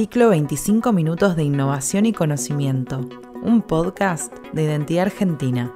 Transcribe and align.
Ciclo 0.00 0.28
25 0.28 0.92
minutos 0.92 1.34
de 1.34 1.42
innovación 1.42 2.06
y 2.06 2.12
conocimiento, 2.12 3.00
un 3.42 3.62
podcast 3.62 4.32
de 4.52 4.62
identidad 4.62 5.06
argentina. 5.06 5.74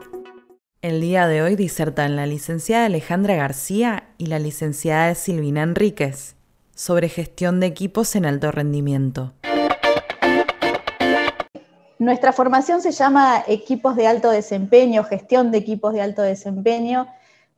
El 0.81 1.01
día 1.01 1.27
de 1.27 1.43
hoy 1.43 1.57
disertan 1.57 2.15
la 2.15 2.25
licenciada 2.27 2.87
Alejandra 2.87 3.35
García 3.35 4.05
y 4.19 4.27
la 4.27 4.39
licenciada 4.39 5.17
Silvina 5.17 5.65
Enríquez 5.65 6.37
sobre 6.73 7.09
gestión 7.09 7.59
de 7.59 7.67
equipos 7.67 8.15
en 8.15 8.25
alto 8.25 8.53
rendimiento. 8.53 9.33
Nuestra 11.99 12.33
formación 12.33 12.81
se 12.81 12.93
llama 12.93 13.43
equipos 13.49 13.97
de 13.97 14.07
alto 14.07 14.31
desempeño, 14.31 15.03
gestión 15.03 15.51
de 15.51 15.59
equipos 15.59 15.95
de 15.95 16.01
alto 16.03 16.23
desempeño, 16.23 17.09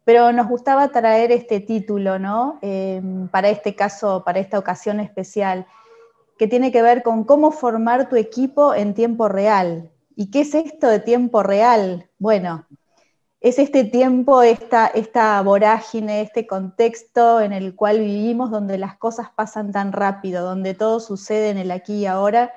pero 0.07 0.33
nos 0.33 0.49
gustaba 0.49 0.89
traer 0.89 1.31
este 1.31 1.61
título, 1.61 2.19
¿no? 2.19 2.59
Eh, 2.63 3.03
para 3.31 3.51
este 3.51 3.75
caso, 3.75 4.23
para 4.25 4.39
esta 4.39 4.59
ocasión 4.59 4.99
especial 4.99 5.67
que 6.39 6.47
tiene 6.47 6.73
que 6.73 6.83
ver 6.83 7.03
con 7.03 7.25
cómo 7.25 7.51
formar 7.53 8.09
tu 8.09 8.17
equipo 8.17 8.75
en 8.75 8.95
tiempo 8.95 9.29
real. 9.29 9.91
¿Y 10.17 10.31
qué 10.31 10.41
es 10.41 10.55
esto 10.55 10.89
de 10.89 11.01
tiempo 11.01 11.43
real? 11.43 12.09
Bueno, 12.19 12.67
es 13.41 13.59
este 13.59 13.85
tiempo, 13.85 14.43
esta, 14.43 14.87
esta 14.87 15.41
vorágine, 15.43 16.23
este 16.23 16.47
contexto 16.47 17.41
en 17.41 17.53
el 17.53 17.75
cual 17.77 18.01
vivimos, 18.01 18.51
donde 18.51 18.79
las 18.79 18.97
cosas 18.97 19.29
pasan 19.37 19.71
tan 19.71 19.93
rápido, 19.93 20.45
donde 20.45 20.73
todo 20.73 20.99
sucede 20.99 21.51
en 21.51 21.59
el 21.59 21.71
aquí 21.71 21.95
y 21.95 22.07
ahora, 22.07 22.53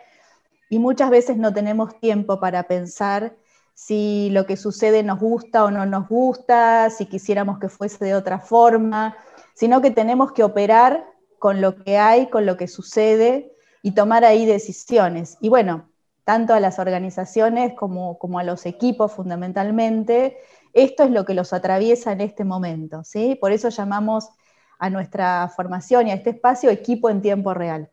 y 0.69 0.79
muchas 0.79 1.09
veces 1.09 1.37
no 1.37 1.53
tenemos 1.53 1.99
tiempo 1.99 2.39
para 2.39 2.63
pensar 2.63 3.35
si 3.73 4.29
lo 4.31 4.45
que 4.45 4.57
sucede 4.57 5.03
nos 5.03 5.19
gusta 5.19 5.65
o 5.65 5.71
no 5.71 5.85
nos 5.85 6.07
gusta, 6.07 6.89
si 6.89 7.05
quisiéramos 7.05 7.59
que 7.59 7.69
fuese 7.69 8.05
de 8.05 8.15
otra 8.15 8.39
forma, 8.39 9.15
sino 9.53 9.81
que 9.81 9.91
tenemos 9.91 10.31
que 10.31 10.43
operar 10.43 11.05
con 11.37 11.59
lo 11.59 11.75
que 11.83 11.97
hay, 11.97 12.27
con 12.27 12.45
lo 12.45 12.57
que 12.57 12.67
sucede, 12.67 13.51
y 13.81 13.91
tomar 13.91 14.25
ahí 14.25 14.45
decisiones. 14.45 15.37
Y 15.41 15.49
bueno, 15.49 15.89
tanto 16.23 16.53
a 16.53 16.59
las 16.59 16.79
organizaciones 16.79 17.73
como, 17.73 18.19
como 18.19 18.39
a 18.39 18.43
los 18.43 18.65
equipos 18.65 19.13
fundamentalmente, 19.13 20.37
esto 20.73 21.03
es 21.03 21.11
lo 21.11 21.25
que 21.25 21.33
los 21.33 21.53
atraviesa 21.53 22.11
en 22.11 22.21
este 22.21 22.43
momento. 22.43 23.03
¿sí? 23.03 23.37
Por 23.39 23.51
eso 23.51 23.69
llamamos 23.69 24.29
a 24.79 24.89
nuestra 24.89 25.49
formación 25.55 26.07
y 26.07 26.11
a 26.11 26.15
este 26.15 26.31
espacio 26.31 26.69
equipo 26.69 27.09
en 27.09 27.21
tiempo 27.21 27.53
real. 27.53 27.89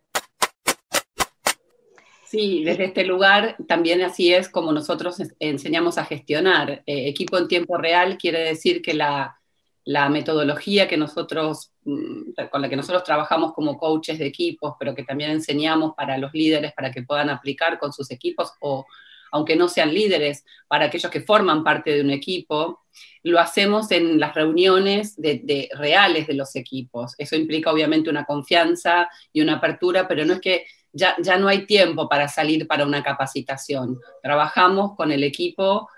Sí, 2.26 2.64
desde 2.64 2.86
este 2.86 3.04
lugar 3.04 3.56
también 3.68 4.02
así 4.02 4.34
es 4.34 4.48
como 4.48 4.72
nosotros 4.72 5.22
enseñamos 5.38 5.98
a 5.98 6.04
gestionar. 6.04 6.82
Eh, 6.86 7.08
equipo 7.08 7.38
en 7.38 7.46
tiempo 7.46 7.76
real 7.78 8.18
quiere 8.18 8.40
decir 8.40 8.82
que 8.82 8.94
la, 8.94 9.38
la 9.84 10.08
metodología 10.08 10.88
que 10.88 10.96
nosotros, 10.96 11.72
mm, 11.84 12.32
con 12.50 12.62
la 12.62 12.68
que 12.68 12.76
nosotros 12.76 13.04
trabajamos 13.04 13.52
como 13.52 13.76
coaches 13.76 14.18
de 14.18 14.26
equipos, 14.26 14.74
pero 14.78 14.94
que 14.94 15.04
también 15.04 15.30
enseñamos 15.30 15.94
para 15.94 16.18
los 16.18 16.32
líderes 16.32 16.72
para 16.72 16.90
que 16.90 17.02
puedan 17.02 17.30
aplicar 17.30 17.78
con 17.78 17.92
sus 17.92 18.10
equipos 18.10 18.52
o 18.60 18.86
aunque 19.34 19.56
no 19.56 19.68
sean 19.68 19.92
líderes, 19.92 20.44
para 20.68 20.84
aquellos 20.84 21.10
que 21.10 21.20
forman 21.20 21.64
parte 21.64 21.90
de 21.90 22.02
un 22.02 22.10
equipo, 22.10 22.84
lo 23.24 23.40
hacemos 23.40 23.90
en 23.90 24.20
las 24.20 24.32
reuniones 24.32 25.20
de, 25.20 25.68
reales 25.76 26.28
de 26.28 26.34
los 26.34 26.54
equipos. 26.54 27.16
Eso 27.18 27.34
implica 27.34 27.72
obviamente 27.72 28.08
una 28.08 28.24
confianza 28.26 29.08
y 29.32 29.40
una 29.40 29.54
apertura, 29.54 30.06
pero 30.06 30.24
no 30.24 30.34
es 30.34 30.40
que 30.40 30.66
ya, 30.92 31.16
ya 31.20 31.36
no 31.36 31.48
hay 31.48 31.66
tiempo 31.66 32.08
para 32.08 32.28
salir 32.28 32.68
para 32.68 32.86
una 32.86 33.02
capacitación. 33.02 33.98
Trabajamos 34.22 34.94
con 34.94 35.10
el 35.10 35.24
equipo 35.24 35.88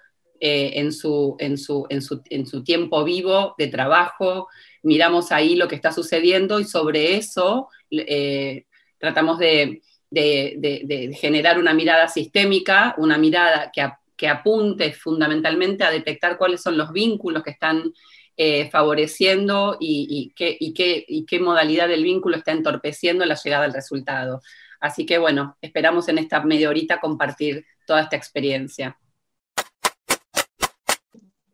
eh, 0.41 0.73
en, 0.75 0.92
su, 0.92 1.37
en, 1.39 1.59
su, 1.59 1.87
en, 1.89 2.03
su, 2.03 2.23
en, 2.31 2.47
su, 2.47 2.62
tiempo 2.62 3.05
vivo 3.05 3.55
de 3.59 3.69
trabajo, 3.69 4.48
miramos 4.83 5.33
ahí 5.33 5.56
lo 5.56 5.69
que 5.69 5.75
está 5.77 5.93
sucediendo 5.93 6.61
y 6.61 6.65
sobre 6.65 7.17
eso 7.17 7.69
eh, 7.91 8.65
tratamos 8.98 9.39
de, 9.39 9.83
de, 10.11 11.17
generar 11.19 11.59
una 11.59 11.75
mirada 11.75 12.09
sistémica, 12.09 12.95
una 12.98 13.19
mirada 13.19 13.70
que, 13.73 13.89
que, 14.17 14.28
apunte 14.28 14.93
fundamentalmente 14.93 15.84
a 15.84 15.91
detectar 15.91 16.39
cuáles 16.39 16.62
son 16.62 16.77
los 16.77 16.93
vínculos 16.93 17.43
que 17.43 17.50
están 17.50 17.93
eh, 18.37 18.69
favoreciendo 18.71 19.77
y, 19.81 20.06
y, 20.10 20.34
qué, 20.34 20.56
y, 20.60 20.75
qué, 20.75 21.05
y 21.09 21.25
qué 21.25 21.41
modalidad 21.41 21.89
del 21.89 22.05
vínculo 22.05 22.37
está 22.37 22.53
entorpeciendo 22.53 23.25
la 23.25 23.34
llegada 23.43 23.65
al 23.65 23.72
resultado. 23.72 24.43
Así 24.81 25.06
que 25.06 25.19
bueno, 25.19 25.56
esperamos 25.60 26.09
en 26.09 26.19
esta 26.19 26.43
media 26.43 26.69
horita 26.69 27.00
compartir 27.00 27.65
toda 27.87 28.03
esta 28.03 28.16
experiencia. 28.16 28.99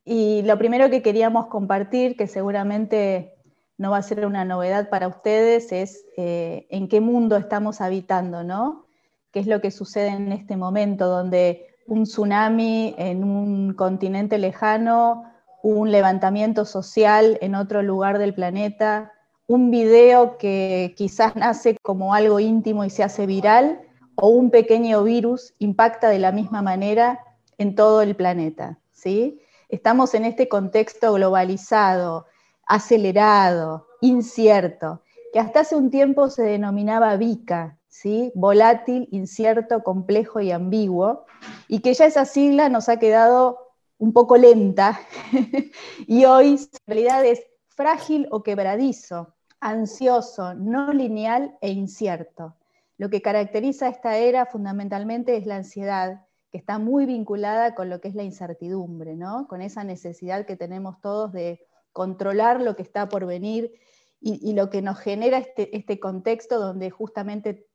Y 0.05 0.43
lo 0.43 0.59
primero 0.59 0.91
que 0.91 1.03
queríamos 1.03 1.47
compartir, 1.47 2.17
que 2.17 2.27
seguramente 2.27 3.35
no 3.79 3.91
va 3.91 3.99
a 3.99 4.03
ser 4.03 4.27
una 4.27 4.45
novedad 4.45 4.89
para 4.91 5.09
ustedes, 5.09 5.73
es 5.73 6.05
eh, 6.17 6.67
en 6.71 6.89
qué 6.89 7.01
mundo 7.01 7.37
estamos 7.37 7.81
habitando, 7.81 8.45
¿no? 8.45 8.87
¿Qué 9.33 9.41
es 9.41 9.47
lo 9.47 9.61
que 9.61 9.71
sucede 9.71 10.09
en 10.09 10.33
este 10.33 10.57
momento 10.57 11.07
donde 11.07 11.67
un 11.87 12.05
tsunami 12.05 12.95
en 12.99 13.25
un 13.25 13.75
continente 13.75 14.39
lejano, 14.39 15.25
un 15.62 15.91
levantamiento 15.91 16.65
social 16.65 17.39
en 17.41 17.55
otro 17.55 17.83
lugar 17.83 18.19
del 18.19 18.35
planeta, 18.35 19.12
un 19.47 19.71
video 19.71 20.37
que 20.39 20.95
quizás 20.97 21.37
nace 21.37 21.77
como 21.83 22.15
algo 22.15 22.41
íntimo 22.41 22.85
y 22.85 22.91
se 22.91 23.03
hace 23.03 23.27
viral, 23.27 23.81
o 24.15 24.29
un 24.29 24.51
pequeño 24.51 25.03
virus 25.05 25.55
impacta 25.59 26.09
de 26.09 26.19
la 26.19 26.33
misma 26.33 26.62
manera 26.62 27.21
en 27.59 27.75
todo 27.75 28.03
el 28.03 28.15
planeta, 28.15 28.79
¿sí? 28.93 29.41
Estamos 29.72 30.12
en 30.12 30.27
este 30.27 30.50
contexto 30.50 31.15
globalizado, 31.15 32.27
acelerado, 32.66 33.87
incierto, 34.03 35.00
que 35.33 35.41
hasta 35.41 35.60
hace 35.60 35.77
un 35.77 35.91
tiempo 35.91 36.28
se 36.28 36.43
denominaba 36.43 37.16
VICA, 37.16 37.78
¿sí? 37.88 38.31
volátil, 38.34 39.09
incierto, 39.12 39.82
complejo 39.82 40.41
y 40.41 40.50
ambiguo, 40.50 41.25
y 41.69 41.81
que 41.81 41.94
ya 41.94 42.05
esa 42.05 42.27
sigla 42.27 42.69
nos 42.69 42.91
ha 42.91 42.99
quedado 42.99 43.72
un 43.97 44.12
poco 44.12 44.37
lenta, 44.37 45.00
y 46.06 46.27
hoy 46.27 46.50
en 46.50 46.69
realidad 46.87 47.25
es 47.25 47.43
frágil 47.69 48.28
o 48.31 48.43
quebradizo, 48.43 49.32
ansioso, 49.59 50.53
no 50.53 50.93
lineal 50.93 51.56
e 51.62 51.71
incierto. 51.71 52.56
Lo 52.99 53.09
que 53.09 53.22
caracteriza 53.22 53.88
esta 53.88 54.19
era 54.19 54.44
fundamentalmente 54.44 55.34
es 55.34 55.47
la 55.47 55.56
ansiedad, 55.56 56.27
que 56.53 56.59
está 56.59 56.79
muy 56.79 57.07
vinculada 57.07 57.75
con 57.75 57.89
lo 57.89 58.03
que 58.03 58.09
es 58.09 58.15
la 58.15 58.25
incertidumbre, 58.25 59.17
¿no? 59.17 59.49
con 59.49 59.63
esa 59.63 59.85
necesidad 59.85 60.45
que 60.45 60.55
tenemos 60.55 61.01
todos 61.01 61.33
de 61.33 61.67
controlar 61.93 62.61
lo 62.61 62.77
que 62.77 62.83
está 62.83 63.09
por 63.09 63.25
venir 63.25 63.73
y, 64.21 64.53
lo 64.53 64.71
que 64.71 64.83
nos 64.83 65.01
genera 65.01 65.39
este, 65.39 65.77
este, 65.77 65.99
contexto 65.99 66.61
donde 66.61 66.91
justamente 66.91 67.67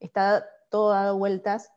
está 0.00 0.44
todo 0.68 0.90
dado 0.90 1.16
vueltas 1.16 1.70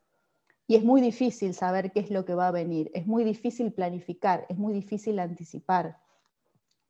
y 0.68 0.76
es 0.76 0.84
muy 0.84 1.00
difícil 1.00 1.54
saber 1.54 1.94
qué 1.94 2.02
es 2.02 2.10
lo 2.10 2.26
que 2.26 2.34
va 2.34 2.50
a 2.50 2.52
venir, 2.52 2.92
es 2.94 3.08
muy 3.08 3.24
difícil 3.24 3.72
planificar, 3.72 4.46
es 4.50 4.58
muy 4.58 4.74
difícil 4.74 5.20
anticipar. 5.20 6.00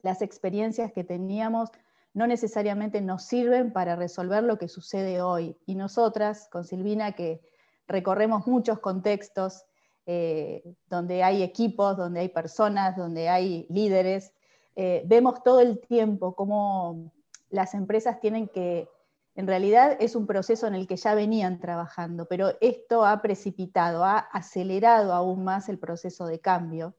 Las 0.02 0.24
experiencias 0.24 0.92
que 0.94 1.04
teníamos 1.04 1.70
no 2.14 2.26
necesariamente 2.26 3.02
nos 3.02 3.24
sirven 3.24 3.72
para 3.72 3.96
resolver 3.96 4.44
lo 4.44 4.58
que 4.58 4.68
sucede 4.68 5.22
hoy. 5.22 5.56
Y 5.68 5.76
nosotras, 5.76 6.50
con 6.52 6.64
Silvina, 6.66 7.12
que 7.12 7.42
recorremos 7.88 8.48
muchos 8.48 8.80
contextos 8.80 9.66
eh, 10.06 10.64
donde 10.90 11.24
hay 11.24 11.44
equipos, 11.44 11.98
donde 11.98 12.22
hay 12.22 12.30
personas, 12.30 12.96
donde 12.96 13.30
hay 13.30 13.66
líderes. 13.70 14.34
Eh, 14.76 15.04
vemos 15.06 15.44
todo 15.44 15.60
el 15.60 15.80
tiempo 15.80 16.36
cómo 16.36 17.12
las 17.50 17.74
empresas 17.74 18.20
tienen 18.20 18.48
que, 18.48 18.90
en 19.36 19.48
realidad 19.48 19.98
es 20.00 20.16
un 20.16 20.26
proceso 20.26 20.66
en 20.68 20.76
el 20.76 20.88
que 20.88 20.98
ya 20.98 21.14
venían 21.14 21.60
trabajando, 21.60 22.26
pero 22.28 22.54
esto 22.62 23.06
ha 23.06 23.22
precipitado, 23.22 24.04
ha 24.04 24.18
acelerado 24.18 25.14
aún 25.14 25.44
más 25.44 25.70
el 25.70 25.78
proceso 25.78 26.26
de 26.26 26.40
cambio. 26.40 26.96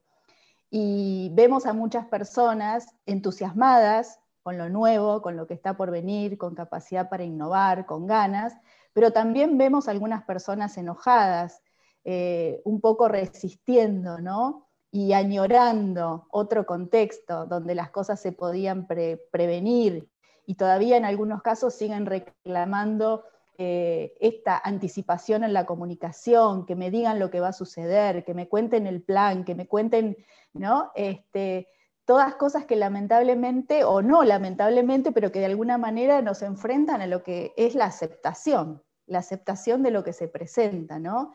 Y 0.70 1.30
vemos 1.34 1.64
a 1.64 1.72
muchas 1.72 2.06
personas 2.06 2.86
entusiasmadas 3.06 4.20
con 4.42 4.58
lo 4.58 4.68
nuevo, 4.68 5.22
con 5.22 5.36
lo 5.36 5.46
que 5.46 5.54
está 5.54 5.76
por 5.76 5.90
venir, 5.90 6.38
con 6.38 6.54
capacidad 6.54 7.08
para 7.08 7.24
innovar, 7.24 7.86
con 7.86 8.06
ganas, 8.06 8.54
pero 8.92 9.12
también 9.12 9.58
vemos 9.58 9.88
algunas 9.88 10.24
personas 10.24 10.76
enojadas, 10.78 11.62
eh, 12.04 12.60
un 12.64 12.80
poco 12.80 13.08
resistiendo, 13.08 14.18
¿no? 14.18 14.68
Y 14.90 15.12
añorando 15.12 16.26
otro 16.30 16.64
contexto 16.64 17.46
donde 17.46 17.74
las 17.74 17.90
cosas 17.90 18.20
se 18.20 18.32
podían 18.32 18.86
prevenir 18.86 20.08
y 20.46 20.54
todavía 20.54 20.96
en 20.96 21.04
algunos 21.04 21.42
casos 21.42 21.74
siguen 21.74 22.06
reclamando 22.06 23.24
eh, 23.58 24.14
esta 24.20 24.56
anticipación 24.56 25.44
en 25.44 25.52
la 25.52 25.66
comunicación, 25.66 26.64
que 26.64 26.74
me 26.74 26.90
digan 26.90 27.18
lo 27.18 27.28
que 27.28 27.40
va 27.40 27.48
a 27.48 27.52
suceder, 27.52 28.24
que 28.24 28.32
me 28.32 28.48
cuenten 28.48 28.86
el 28.86 29.02
plan, 29.02 29.44
que 29.44 29.54
me 29.54 29.66
cuenten, 29.66 30.16
¿no? 30.54 30.90
Este, 30.94 31.68
todas 32.08 32.36
cosas 32.36 32.64
que 32.64 32.74
lamentablemente, 32.74 33.84
o 33.84 34.00
no 34.00 34.24
lamentablemente, 34.24 35.12
pero 35.12 35.30
que 35.30 35.40
de 35.40 35.44
alguna 35.44 35.76
manera 35.76 36.22
nos 36.22 36.40
enfrentan 36.40 37.02
a 37.02 37.06
lo 37.06 37.22
que 37.22 37.52
es 37.58 37.74
la 37.74 37.84
aceptación, 37.84 38.82
la 39.06 39.18
aceptación 39.18 39.82
de 39.82 39.90
lo 39.90 40.02
que 40.02 40.14
se 40.14 40.26
presenta, 40.26 40.98
¿no? 40.98 41.34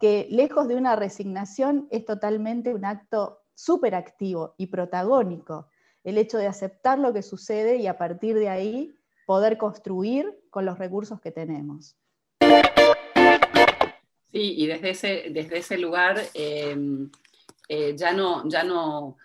que 0.00 0.28
lejos 0.30 0.68
de 0.68 0.76
una 0.76 0.94
resignación 0.94 1.88
es 1.90 2.04
totalmente 2.04 2.72
un 2.72 2.84
acto 2.84 3.40
súper 3.56 3.96
activo 3.96 4.54
y 4.58 4.68
protagónico, 4.68 5.66
el 6.04 6.16
hecho 6.18 6.38
de 6.38 6.46
aceptar 6.46 7.00
lo 7.00 7.12
que 7.12 7.22
sucede 7.22 7.78
y 7.78 7.88
a 7.88 7.98
partir 7.98 8.36
de 8.36 8.48
ahí 8.48 8.94
poder 9.26 9.58
construir 9.58 10.38
con 10.50 10.64
los 10.64 10.78
recursos 10.78 11.20
que 11.20 11.32
tenemos. 11.32 11.96
Sí, 14.30 14.54
y 14.56 14.66
desde 14.68 14.90
ese, 14.90 15.24
desde 15.30 15.58
ese 15.58 15.78
lugar 15.78 16.20
eh, 16.34 17.08
eh, 17.68 17.96
ya 17.96 18.12
no, 18.12 18.48
ya 18.48 18.62
no 18.62 19.16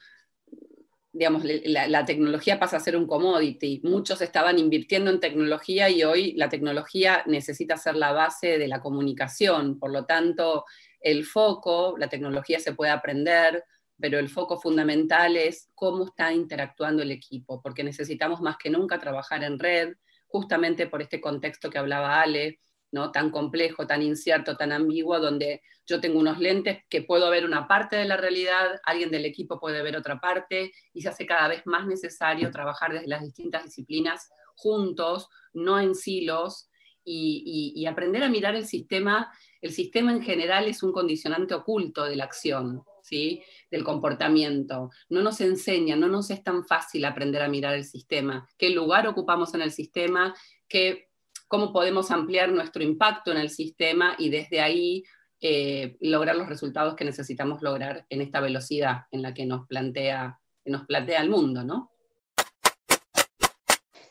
digamos, 1.17 1.43
la, 1.43 2.05
tecnología 2.05 2.59
pasa 2.59 2.77
a 2.77 2.79
ser 2.79 2.95
un 2.95 3.07
commodity. 3.07 3.81
Muchos 3.83 4.21
estaban 4.21 4.59
invirtiendo 4.59 5.09
en 5.09 5.19
tecnología 5.19 5.89
y 5.89 6.03
hoy 6.03 6.33
la 6.33 6.47
tecnología 6.47 7.23
necesita 7.25 7.75
ser 7.75 7.95
la 7.95 8.11
base 8.11 8.59
de 8.59 8.67
la 8.67 8.81
comunicación. 8.81 9.79
Por 9.79 9.91
lo 9.91 10.05
tanto, 10.05 10.65
el 11.01 11.25
foco, 11.25 11.95
la 11.97 12.07
tecnología 12.07 12.59
se 12.59 12.73
puede 12.73 12.91
aprender, 12.91 13.63
pero 13.99 14.19
el 14.19 14.29
foco 14.29 14.59
fundamental 14.59 15.37
es 15.37 15.71
cómo 15.73 16.05
está 16.05 16.31
interactuando 16.31 17.01
el 17.01 17.09
equipo, 17.09 17.63
porque 17.63 17.83
necesitamos 17.83 18.39
más 18.41 18.57
que 18.57 18.69
nunca 18.69 18.99
trabajar 18.99 19.43
en 19.43 19.57
red, 19.57 19.95
justamente 20.27 20.85
por 20.85 21.01
este 21.01 21.19
contexto 21.19 21.71
que 21.71 21.79
hablaba 21.79 22.21
Ale, 22.21 22.59
¿no? 22.91 23.11
tan 23.11 23.31
complejo, 23.31 23.87
tan 23.87 24.01
incierto, 24.01 24.55
tan 24.57 24.71
ambiguo, 24.71 25.19
donde 25.19 25.61
yo 25.85 25.99
tengo 26.01 26.19
unos 26.19 26.39
lentes 26.39 26.83
que 26.89 27.01
puedo 27.01 27.29
ver 27.29 27.45
una 27.45 27.67
parte 27.67 27.95
de 27.95 28.05
la 28.05 28.17
realidad, 28.17 28.79
alguien 28.83 29.11
del 29.11 29.25
equipo 29.25 29.59
puede 29.59 29.81
ver 29.81 29.95
otra 29.95 30.19
parte, 30.19 30.71
y 30.93 31.01
se 31.01 31.09
hace 31.09 31.25
cada 31.25 31.47
vez 31.47 31.65
más 31.65 31.87
necesario 31.87 32.51
trabajar 32.51 32.93
desde 32.93 33.07
las 33.07 33.23
distintas 33.23 33.63
disciplinas 33.63 34.29
juntos, 34.55 35.29
no 35.53 35.79
en 35.79 35.95
silos, 35.95 36.69
y, 37.09 37.85
aprender 37.85 38.23
a 38.23 38.29
mirar 38.29 38.55
el 38.55 38.65
sistema. 38.65 39.31
El 39.61 39.71
sistema 39.71 40.11
en 40.11 40.21
general 40.21 40.67
es 40.67 40.83
un 40.83 40.91
condicionante 40.91 41.53
oculto 41.53 42.03
de 42.03 42.15
la 42.15 42.25
acción, 42.25 42.83
¿sí? 43.01 43.41
del 43.71 43.83
comportamiento. 43.83 44.89
No 45.09 45.21
nos 45.21 45.39
enseña, 45.41 45.95
no 45.95 46.07
nos 46.07 46.29
es 46.29 46.43
tan 46.43 46.65
fácil 46.65 47.05
aprender 47.05 47.41
a 47.41 47.47
mirar 47.47 47.75
el 47.75 47.85
sistema, 47.85 48.47
qué 48.57 48.69
lugar 48.69 49.07
ocupamos 49.07 49.53
en 49.53 49.61
el 49.61 49.71
sistema, 49.71 50.35
qué 50.67 51.06
cómo 51.47 51.71
podemos 51.71 52.11
ampliar 52.11 52.49
nuestro 52.49 52.83
impacto 52.83 53.31
en 53.31 53.37
el 53.37 53.49
sistema 53.49 54.15
y 54.17 54.29
desde 54.29 54.61
ahí 54.61 55.03
eh, 55.39 55.97
lograr 56.01 56.35
los 56.35 56.49
resultados 56.49 56.95
que 56.95 57.05
necesitamos 57.05 57.61
lograr 57.61 58.05
en 58.09 58.21
esta 58.21 58.39
velocidad 58.39 59.03
en 59.11 59.21
la 59.21 59.33
que 59.33 59.45
nos 59.45 59.67
plantea, 59.67 60.39
nos 60.65 60.85
plantea 60.85 61.21
el 61.21 61.29
mundo, 61.29 61.63
¿no? 61.63 61.91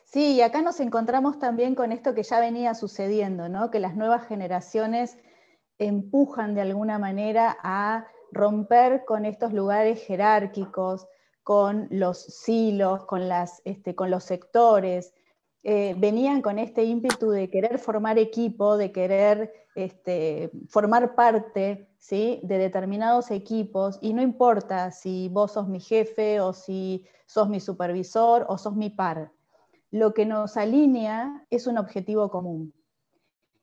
Sí, 0.05 0.35
y 0.35 0.41
acá 0.41 0.61
nos 0.61 0.79
encontramos 0.79 1.37
también 1.37 1.75
con 1.75 1.91
esto 1.91 2.15
que 2.15 2.23
ya 2.23 2.39
venía 2.39 2.73
sucediendo, 2.73 3.49
¿no? 3.49 3.69
que 3.69 3.79
las 3.79 3.95
nuevas 3.95 4.25
generaciones 4.25 5.17
empujan 5.77 6.55
de 6.55 6.61
alguna 6.61 6.97
manera 6.97 7.57
a 7.61 8.07
romper 8.31 9.03
con 9.05 9.25
estos 9.25 9.53
lugares 9.53 10.03
jerárquicos, 10.05 11.05
con 11.43 11.87
los 11.91 12.23
silos, 12.23 13.05
con, 13.05 13.27
las, 13.27 13.61
este, 13.65 13.95
con 13.95 14.09
los 14.09 14.23
sectores, 14.23 15.13
eh, 15.69 15.95
venían 15.97 16.41
con 16.41 16.59
este 16.59 16.85
ímpetu 16.85 17.29
de 17.29 17.49
querer 17.49 17.77
formar 17.77 18.17
equipo, 18.17 18.77
de 18.77 18.93
querer 18.93 19.51
este, 19.75 20.49
formar 20.69 21.13
parte 21.13 21.89
¿sí? 21.97 22.39
de 22.43 22.57
determinados 22.57 23.31
equipos, 23.31 23.99
y 24.01 24.13
no 24.13 24.21
importa 24.21 24.91
si 24.91 25.27
vos 25.27 25.51
sos 25.51 25.67
mi 25.67 25.81
jefe 25.81 26.39
o 26.39 26.53
si 26.53 27.05
sos 27.25 27.49
mi 27.49 27.59
supervisor 27.59 28.45
o 28.47 28.57
sos 28.57 28.77
mi 28.77 28.89
par, 28.89 29.33
lo 29.91 30.13
que 30.13 30.25
nos 30.25 30.55
alinea 30.55 31.45
es 31.49 31.67
un 31.67 31.77
objetivo 31.77 32.29
común. 32.29 32.73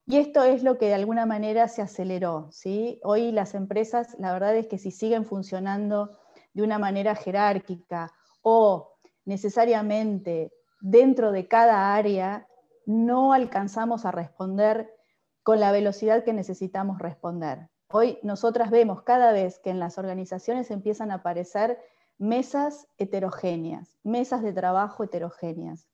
Y 0.04 0.18
esto 0.18 0.42
es 0.42 0.62
lo 0.62 0.76
que 0.76 0.88
de 0.88 0.94
alguna 0.96 1.24
manera 1.24 1.68
se 1.68 1.80
aceleró. 1.80 2.48
¿sí? 2.50 3.00
Hoy 3.02 3.32
las 3.32 3.54
empresas, 3.54 4.14
la 4.18 4.34
verdad 4.34 4.54
es 4.54 4.66
que 4.66 4.76
si 4.76 4.90
siguen 4.90 5.24
funcionando 5.24 6.18
de 6.52 6.64
una 6.64 6.78
manera 6.78 7.14
jerárquica 7.14 8.12
o 8.42 8.98
necesariamente 9.24 10.52
dentro 10.84 11.32
de 11.32 11.48
cada 11.48 11.94
área 11.94 12.46
no 12.84 13.32
alcanzamos 13.32 14.04
a 14.04 14.10
responder 14.10 14.94
con 15.42 15.58
la 15.58 15.72
velocidad 15.72 16.24
que 16.24 16.34
necesitamos 16.34 16.98
responder. 16.98 17.70
Hoy 17.88 18.18
nosotras 18.22 18.70
vemos 18.70 19.02
cada 19.02 19.32
vez 19.32 19.58
que 19.58 19.70
en 19.70 19.80
las 19.80 19.96
organizaciones 19.96 20.70
empiezan 20.70 21.10
a 21.10 21.16
aparecer 21.16 21.78
mesas 22.18 22.86
heterogéneas, 22.98 23.96
mesas 24.02 24.42
de 24.42 24.52
trabajo 24.52 25.04
heterogéneas, 25.04 25.88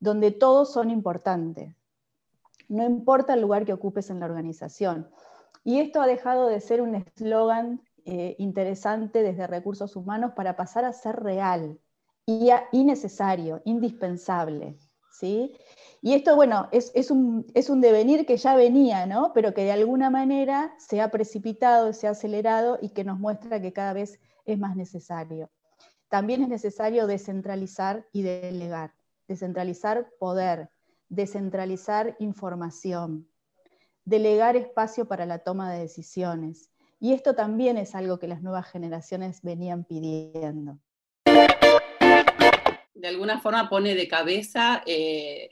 donde 0.00 0.32
todos 0.32 0.70
son 0.70 0.90
importantes. 0.90 1.74
No 2.68 2.84
importa 2.84 3.32
el 3.32 3.40
lugar 3.40 3.64
que 3.64 3.72
ocupes 3.72 4.10
en 4.10 4.20
la 4.20 4.26
organización. 4.26 5.08
Y 5.64 5.80
esto 5.80 6.02
ha 6.02 6.06
dejado 6.06 6.48
de 6.48 6.60
ser 6.60 6.82
un 6.82 6.94
eslogan 6.96 7.80
eh, 8.04 8.36
interesante 8.38 9.22
desde 9.22 9.46
recursos 9.46 9.96
humanos 9.96 10.32
para 10.36 10.56
pasar 10.56 10.84
a 10.84 10.92
ser 10.92 11.22
real 11.22 11.80
y, 12.26 12.84
necesario, 12.84 13.62
indispensable. 13.64 14.76
¿sí? 15.12 15.56
Y 16.02 16.14
esto, 16.14 16.34
bueno, 16.34 16.68
es, 16.72 16.90
un, 17.10 17.46
es, 17.54 17.70
un, 17.70 17.80
devenir 17.80 18.26
que 18.26 18.36
ya 18.36 18.56
venía, 18.56 19.06
¿no? 19.06 19.32
pero 19.32 19.54
que 19.54 19.62
de 19.64 19.72
alguna 19.72 20.10
manera 20.10 20.74
se 20.78 21.00
ha 21.00 21.10
precipitado, 21.10 21.92
se 21.92 22.08
ha 22.08 22.10
acelerado 22.10 22.78
y 22.82 22.90
que 22.90 23.04
nos 23.04 23.18
muestra 23.18 23.62
que 23.62 23.72
cada 23.72 23.92
vez 23.92 24.18
es 24.44 24.58
más 24.58 24.76
necesario. 24.76 25.50
También 26.08 26.42
es 26.42 26.48
necesario 26.48 27.06
descentralizar 27.06 28.06
y 28.12 28.22
delegar, 28.22 28.92
descentralizar 29.28 30.10
poder, 30.18 30.70
descentralizar 31.08 32.16
información, 32.18 33.28
delegar 34.04 34.56
espacio 34.56 35.06
para 35.06 35.26
la 35.26 35.40
toma 35.40 35.72
de 35.72 35.80
decisiones. 35.80 36.70
Y 36.98 37.12
esto 37.12 37.34
también 37.34 37.76
es 37.76 37.94
algo 37.94 38.18
que 38.18 38.28
las 38.28 38.42
nuevas 38.42 38.66
generaciones 38.66 39.42
venían 39.42 39.84
pidiendo 39.84 40.78
de 42.96 43.08
alguna 43.08 43.40
forma 43.40 43.68
pone 43.68 43.94
de 43.94 44.08
cabeza 44.08 44.82
eh, 44.86 45.48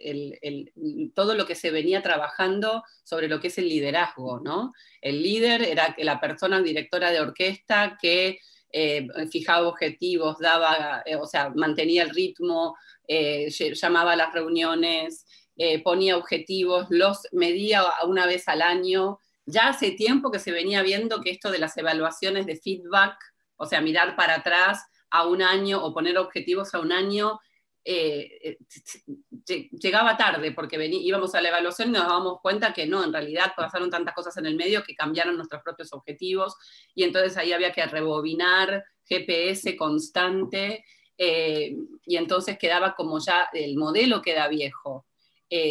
todo 1.15 1.35
lo 1.35 1.47
que 1.47 1.55
se 1.55 1.71
venía 1.71 2.03
trabajando 2.03 2.83
sobre 3.03 3.29
lo 3.29 3.39
que 3.39 3.49
es 3.49 3.59
el 3.59 3.69
liderazgo, 3.69 4.41
¿no? 4.41 4.73
El 5.03 5.23
líder 5.23 5.63
era 5.63 5.95
la 5.99 6.21
persona 6.21 6.63
directora 6.63 7.11
de 7.11 7.21
orquesta 7.21 7.99
que 8.01 8.39
eh, 8.71 9.07
fijaba 9.31 9.69
objetivos, 9.69 10.39
daba, 10.39 11.03
eh, 11.05 11.17
o 11.17 11.27
sea, 11.27 11.51
mantenía 11.51 12.03
el 12.03 12.11
ritmo, 12.11 12.77
llamaba 13.07 14.13
a 14.13 14.17
las 14.17 14.33
reuniones, 14.33 15.27
ponía 15.85 16.17
objetivos, 16.17 16.87
los 16.89 17.29
medía 17.33 17.85
una 18.07 18.27
vez 18.27 18.49
al 18.49 18.63
año. 18.63 19.19
Ya 19.45 19.69
hace 19.69 19.91
tiempo 19.91 20.31
que 20.31 20.39
se 20.39 20.51
venía 20.51 20.83
viendo 20.83 21.21
que 21.21 21.31
esto 21.31 21.51
de 21.51 21.59
las 21.59 21.77
evaluaciones 21.77 22.47
de 22.47 22.57
feedback, 22.57 23.19
o 23.57 23.67
sea, 23.67 23.83
mirar 23.83 24.17
para 24.17 24.37
atrás, 24.37 24.87
a 25.15 25.29
un 25.29 25.43
año 25.43 25.81
o 25.83 25.95
poner 25.95 26.19
objetivos 26.19 26.75
a 26.75 26.81
un 26.81 26.91
año, 26.91 27.39
eh, 27.85 28.57
eh, 29.49 29.69
llegaba 29.79 30.17
tarde 30.17 30.51
porque 30.51 30.85
íbamos 30.85 31.37
a 31.37 31.41
la 31.41 31.51
evaluación 31.51 31.91
y 31.91 31.93
nos 31.93 32.03
dábamos 32.03 32.41
cuenta 32.43 32.73
que 32.73 32.85
no, 32.85 33.05
en 33.05 33.13
realidad 33.13 33.53
pasaron 33.57 33.91
tantas 33.91 34.13
cosas 34.13 34.37
en 34.39 34.47
el 34.47 34.57
medio 34.57 34.83
que 34.83 34.97
cambiaron 34.97 35.37
nuestros 35.37 35.63
propios 35.63 35.93
objetivos 35.93 36.57
y 36.97 37.05
entonces 37.05 37.37
ahí 37.37 37.53
había 37.53 37.71
que 37.71 37.87
rebobinar 37.87 38.85
GPS 39.05 39.77
constante 39.77 40.85
eh, 41.17 41.77
y 42.05 42.17
entonces 42.17 42.59
quedaba 42.59 42.97
como 42.97 43.21
ya 43.21 43.49
el 43.53 43.77
modelo 43.77 44.21
queda 44.21 44.49
viejo. 44.49 45.07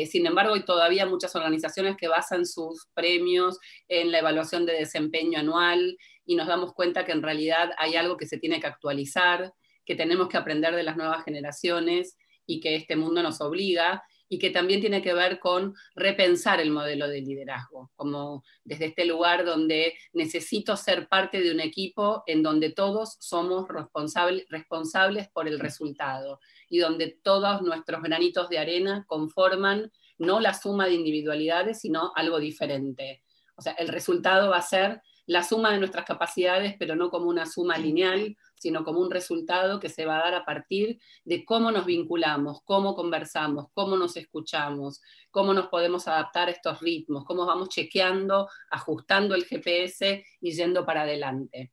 sin 0.09 0.25
embargo, 0.25 0.53
hay 0.53 0.63
todavía 0.63 1.05
muchas 1.05 1.35
organizaciones 1.35 1.97
que 1.97 2.07
basan 2.07 2.45
sus 2.45 2.87
premios 2.93 3.59
en 3.89 4.09
la 4.09 4.19
evaluación 4.19 4.65
de 4.65 4.73
desempeño 4.73 5.39
anual 5.39 5.97
y 6.25 6.35
nos 6.35 6.47
damos 6.47 6.73
cuenta 6.73 7.05
que 7.05 7.11
en 7.11 7.21
realidad 7.21 7.71
hay 7.77 7.95
algo 7.95 8.17
que 8.17 8.27
se 8.27 8.37
tiene 8.37 8.59
que 8.59 8.67
actualizar, 8.67 9.53
que 9.85 9.95
tenemos 9.95 10.27
que 10.29 10.37
aprender 10.37 10.75
de 10.75 10.83
las 10.83 10.97
nuevas 10.97 11.23
generaciones 11.23 12.17
y 12.45 12.59
que 12.59 12.75
este 12.75 12.95
mundo 12.95 13.21
nos 13.23 13.41
obliga 13.41 14.03
y 14.29 14.39
que 14.39 14.49
también 14.49 14.81
tiene 14.81 15.01
que 15.01 15.13
ver 15.13 15.39
con 15.39 15.75
repensar 15.95 16.59
el 16.59 16.71
modelo 16.71 17.07
de 17.07 17.21
liderazgo, 17.21 17.91
como 17.95 18.43
desde 18.63 18.85
este 18.85 19.05
lugar 19.05 19.45
donde 19.45 19.93
necesito 20.11 20.75
ser 20.75 21.07
parte 21.07 21.41
de 21.41 21.51
un 21.51 21.59
equipo 21.59 22.23
en 22.25 22.41
donde 22.41 22.71
todos 22.71 23.17
somos 23.19 23.67
responsables 23.67 25.29
por 25.31 25.47
el 25.47 25.59
resultado 25.59 26.39
y 26.67 26.79
donde 26.79 27.19
todos 27.23 27.61
nuestros 27.61 28.01
granitos 28.01 28.49
de 28.49 28.57
arena 28.57 29.05
conforman 29.07 29.91
no 30.17 30.39
la 30.39 30.53
suma 30.53 30.87
de 30.87 30.95
individualidades, 30.95 31.81
sino 31.81 32.11
algo 32.15 32.39
diferente. 32.39 33.23
O 33.55 33.61
sea, 33.61 33.73
el 33.73 33.87
resultado 33.87 34.49
va 34.49 34.57
a 34.57 34.61
ser 34.61 35.01
la 35.25 35.43
suma 35.43 35.71
de 35.71 35.79
nuestras 35.79 36.05
capacidades, 36.05 36.75
pero 36.77 36.95
no 36.95 37.09
como 37.09 37.29
una 37.29 37.45
suma 37.45 37.77
lineal, 37.77 38.35
sino 38.55 38.83
como 38.83 38.99
un 38.99 39.11
resultado 39.11 39.79
que 39.79 39.89
se 39.89 40.05
va 40.05 40.17
a 40.19 40.23
dar 40.23 40.33
a 40.35 40.45
partir 40.45 40.99
de 41.25 41.45
cómo 41.45 41.71
nos 41.71 41.85
vinculamos, 41.85 42.61
cómo 42.63 42.95
conversamos, 42.95 43.67
cómo 43.73 43.97
nos 43.97 44.15
escuchamos, 44.17 45.01
cómo 45.31 45.53
nos 45.53 45.67
podemos 45.67 46.07
adaptar 46.07 46.47
a 46.47 46.51
estos 46.51 46.79
ritmos, 46.79 47.25
cómo 47.25 47.45
vamos 47.45 47.69
chequeando, 47.69 48.47
ajustando 48.69 49.35
el 49.35 49.45
GPS 49.45 50.23
y 50.41 50.51
yendo 50.51 50.85
para 50.85 51.01
adelante. 51.01 51.71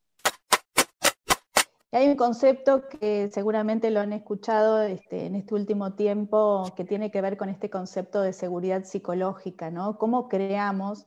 Hay 1.92 2.06
un 2.06 2.14
concepto 2.14 2.84
que 2.88 3.30
seguramente 3.32 3.90
lo 3.90 3.98
han 3.98 4.12
escuchado 4.12 4.80
este, 4.82 5.26
en 5.26 5.34
este 5.34 5.54
último 5.56 5.94
tiempo 5.94 6.72
que 6.76 6.84
tiene 6.84 7.10
que 7.10 7.20
ver 7.20 7.36
con 7.36 7.48
este 7.48 7.68
concepto 7.68 8.22
de 8.22 8.32
seguridad 8.32 8.84
psicológica, 8.84 9.72
¿no? 9.72 9.98
Cómo 9.98 10.28
creamos 10.28 11.06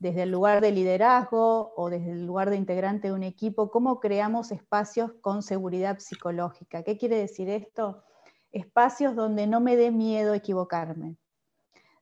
desde 0.00 0.22
el 0.22 0.30
lugar 0.30 0.62
de 0.62 0.72
liderazgo 0.72 1.74
o 1.76 1.90
desde 1.90 2.12
el 2.12 2.26
lugar 2.26 2.48
de 2.48 2.56
integrante 2.56 3.08
de 3.08 3.14
un 3.14 3.22
equipo, 3.22 3.70
cómo 3.70 4.00
creamos 4.00 4.50
espacios 4.50 5.12
con 5.20 5.42
seguridad 5.42 5.98
psicológica. 5.98 6.82
¿Qué 6.82 6.96
quiere 6.96 7.16
decir 7.16 7.50
esto? 7.50 8.02
Espacios 8.50 9.14
donde 9.14 9.46
no 9.46 9.60
me 9.60 9.76
dé 9.76 9.90
miedo 9.90 10.32
equivocarme, 10.32 11.18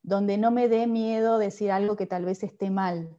donde 0.03 0.39
no 0.39 0.53
me 0.53 0.69
dé 0.69 0.87
miedo 0.87 1.39
decir 1.39 1.73
algo 1.73 1.97
que 1.97 2.07
tal 2.07 2.25
vez 2.25 2.45
esté 2.45 2.71
mal, 2.71 3.19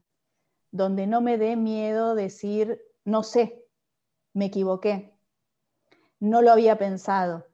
donde 0.71 1.07
no 1.07 1.19
me 1.19 1.37
dé 1.37 1.57
miedo 1.57 2.15
decir, 2.15 2.81
no 3.03 3.21
sé, 3.23 3.65
me 4.33 4.45
equivoqué, 4.45 5.13
no 6.21 6.41
lo 6.41 6.51
había 6.53 6.77
pensado, 6.77 7.45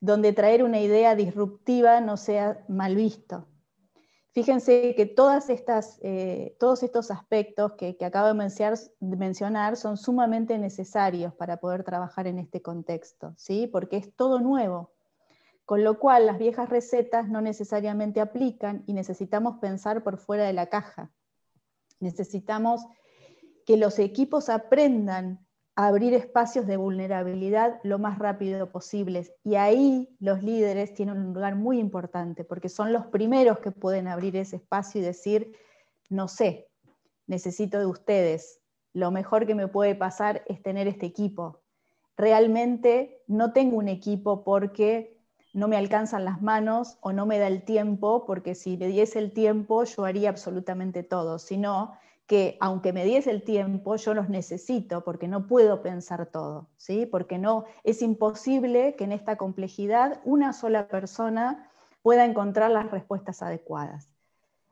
donde 0.00 0.32
traer 0.32 0.64
una 0.64 0.80
idea 0.80 1.14
disruptiva 1.14 2.00
no 2.00 2.16
sea 2.16 2.64
mal 2.68 2.96
visto. 2.96 3.46
Fíjense 4.36 4.94
que 4.94 5.06
todas 5.06 5.48
estas, 5.48 5.98
eh, 6.02 6.58
todos 6.60 6.82
estos 6.82 7.10
aspectos 7.10 7.72
que, 7.72 7.96
acabo 8.04 8.28
de 8.28 8.86
mencionar, 9.00 9.78
son 9.78 9.96
sumamente 9.96 10.58
necesarios 10.58 11.32
para 11.32 11.56
poder 11.56 11.84
trabajar 11.84 12.26
en 12.26 12.38
este 12.38 12.60
contexto, 12.60 13.32
¿sí? 13.38 13.66
porque 13.66 13.96
es 13.96 14.14
todo 14.14 14.38
nuevo. 14.38 14.92
Con 15.64 15.84
lo 15.84 15.98
cual 15.98 16.26
las 16.26 16.36
viejas 16.36 16.68
recetas 16.68 17.30
no 17.30 17.40
necesariamente 17.40 18.20
aplican 18.20 18.84
y 18.86 18.92
necesitamos 18.92 19.56
pensar 19.56 20.04
por 20.04 20.18
fuera 20.18 20.44
de 20.44 20.52
la 20.52 20.66
caja. 20.66 21.10
Necesitamos 21.98 22.84
que 23.64 23.78
los 23.78 23.98
equipos 23.98 24.50
aprendan 24.50 25.45
abrir 25.76 26.14
espacios 26.14 26.66
de 26.66 26.78
vulnerabilidad 26.78 27.80
lo 27.82 27.98
más 27.98 28.18
rápido 28.18 28.70
posible. 28.70 29.30
Y 29.44 29.56
ahí 29.56 30.16
los 30.18 30.42
líderes 30.42 30.94
tienen 30.94 31.18
un 31.18 31.34
lugar 31.34 31.54
muy 31.54 31.78
importante, 31.78 32.44
porque 32.44 32.70
son 32.70 32.94
los 32.94 33.06
primeros 33.06 33.58
que 33.60 33.70
pueden 33.70 34.08
abrir 34.08 34.36
ese 34.36 34.56
espacio 34.56 35.02
y 35.02 35.04
decir, 35.04 35.52
no 36.08 36.28
sé, 36.28 36.68
necesito 37.26 37.78
de 37.78 37.86
ustedes, 37.86 38.60
lo 38.94 39.10
mejor 39.10 39.46
que 39.46 39.54
me 39.54 39.68
puede 39.68 39.94
pasar 39.94 40.42
es 40.46 40.62
tener 40.62 40.88
este 40.88 41.04
equipo. 41.04 41.60
Realmente 42.16 43.22
no 43.26 43.52
tengo 43.52 43.76
un 43.76 43.88
equipo 43.88 44.44
porque 44.44 45.18
no 45.52 45.68
me 45.68 45.76
alcanzan 45.76 46.24
las 46.24 46.40
manos 46.40 46.96
o 47.02 47.12
no 47.12 47.26
me 47.26 47.38
da 47.38 47.48
el 47.48 47.62
tiempo, 47.64 48.24
porque 48.26 48.54
si 48.54 48.78
me 48.78 48.86
diese 48.86 49.18
el 49.18 49.32
tiempo 49.32 49.84
yo 49.84 50.06
haría 50.06 50.30
absolutamente 50.30 51.02
todo, 51.02 51.38
sino 51.38 51.92
que 52.26 52.56
aunque 52.60 52.92
me 52.92 53.04
diese 53.04 53.30
el 53.30 53.42
tiempo, 53.42 53.96
yo 53.96 54.12
los 54.12 54.28
necesito 54.28 55.04
porque 55.04 55.28
no 55.28 55.46
puedo 55.46 55.80
pensar 55.82 56.26
todo, 56.26 56.68
¿sí? 56.76 57.06
porque 57.06 57.38
no, 57.38 57.64
es 57.84 58.02
imposible 58.02 58.96
que 58.96 59.04
en 59.04 59.12
esta 59.12 59.36
complejidad 59.36 60.20
una 60.24 60.52
sola 60.52 60.88
persona 60.88 61.70
pueda 62.02 62.24
encontrar 62.24 62.72
las 62.72 62.90
respuestas 62.90 63.42
adecuadas. 63.42 64.10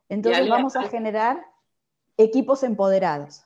Entonces 0.09 0.47
vamos 0.49 0.75
a 0.75 0.83
generar 0.83 1.45
equipos 2.17 2.63
empoderados. 2.63 3.43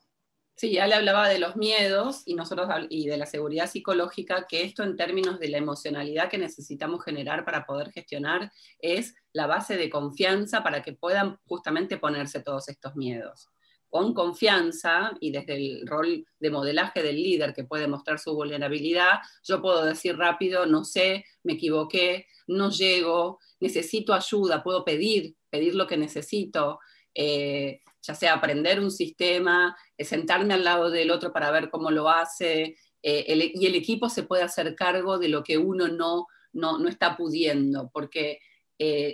Sí, 0.56 0.74
ya 0.74 0.88
le 0.88 0.96
hablaba 0.96 1.30
de 1.30 1.40
los 1.40 1.56
miedos 1.56 2.24
y 2.26 2.36
nosotros 2.36 2.68
y 2.90 3.08
de 3.08 3.16
la 3.16 3.26
seguridad 3.26 3.70
psicológica, 3.70 4.46
que 4.46 4.64
esto 4.64 4.84
en 4.84 4.98
términos 4.98 5.40
de 5.40 5.48
la 5.48 5.58
emocionalidad 5.58 6.30
que 6.30 6.38
necesitamos 6.38 7.02
generar 7.06 7.46
para 7.46 7.66
poder 7.66 7.92
gestionar 7.92 8.52
es 8.80 9.16
la 9.32 9.48
base 9.48 9.78
de 9.78 9.90
confianza 9.90 10.62
para 10.62 10.84
que 10.84 10.92
puedan 10.92 11.40
justamente 11.46 11.98
ponerse 11.98 12.42
todos 12.42 12.68
estos 12.68 12.98
miedos 12.98 13.50
con 13.90 14.14
confianza 14.14 15.18
y 15.20 15.32
desde 15.32 15.56
el 15.56 15.88
rol 15.88 16.26
de 16.40 16.50
modelaje 16.52 17.02
del 17.02 17.16
líder 17.16 17.54
que 17.54 17.64
puede 17.64 17.88
mostrar 17.88 18.20
su 18.20 18.34
vulnerabilidad, 18.34 19.20
yo 19.44 19.62
puedo 19.62 19.84
decir 19.84 20.16
rápido, 20.16 20.66
no 20.66 20.84
sé, 20.84 21.26
me 21.44 21.54
equivoqué, 21.54 22.28
no 22.48 22.70
llego, 22.70 23.40
necesito 23.60 24.14
ayuda, 24.14 24.64
puedo 24.64 24.86
pedir, 24.86 25.36
pedir 25.50 25.76
lo 25.76 25.88
que 25.88 25.98
necesito, 25.98 26.80
eh, 27.16 27.82
ya 28.02 28.16
sea 28.16 28.34
aprender 28.34 28.80
un 28.80 28.92
sistema, 28.92 29.76
eh, 29.98 30.06
sentarme 30.06 30.54
al 30.54 30.64
lado 30.64 30.90
del 30.90 31.12
otro 31.12 31.34
para 31.34 31.52
ver 31.52 31.70
cómo 31.70 31.90
lo 31.90 32.10
hace, 32.10 32.76
eh, 33.02 33.52
y 33.56 33.66
el 33.66 33.76
equipo 33.76 34.10
se 34.10 34.24
puede 34.24 34.44
hacer 34.44 34.76
cargo 34.76 35.18
de 35.18 35.30
lo 35.30 35.44
que 35.44 35.58
uno 35.58 35.88
no, 35.88 36.28
no, 36.54 36.88
está 36.88 37.18
pudiendo, 37.18 37.90
porque 37.94 38.40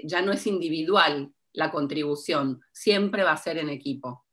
ya 0.03 0.21
no 0.21 0.31
es 0.31 0.45
individual 0.45 1.33
la 1.51 1.71
contribución, 1.71 2.61
siempre 2.71 3.23
va 3.23 3.31
a 3.31 3.37
ser 3.37 3.57
en 3.57 3.69
equipo. 3.69 4.24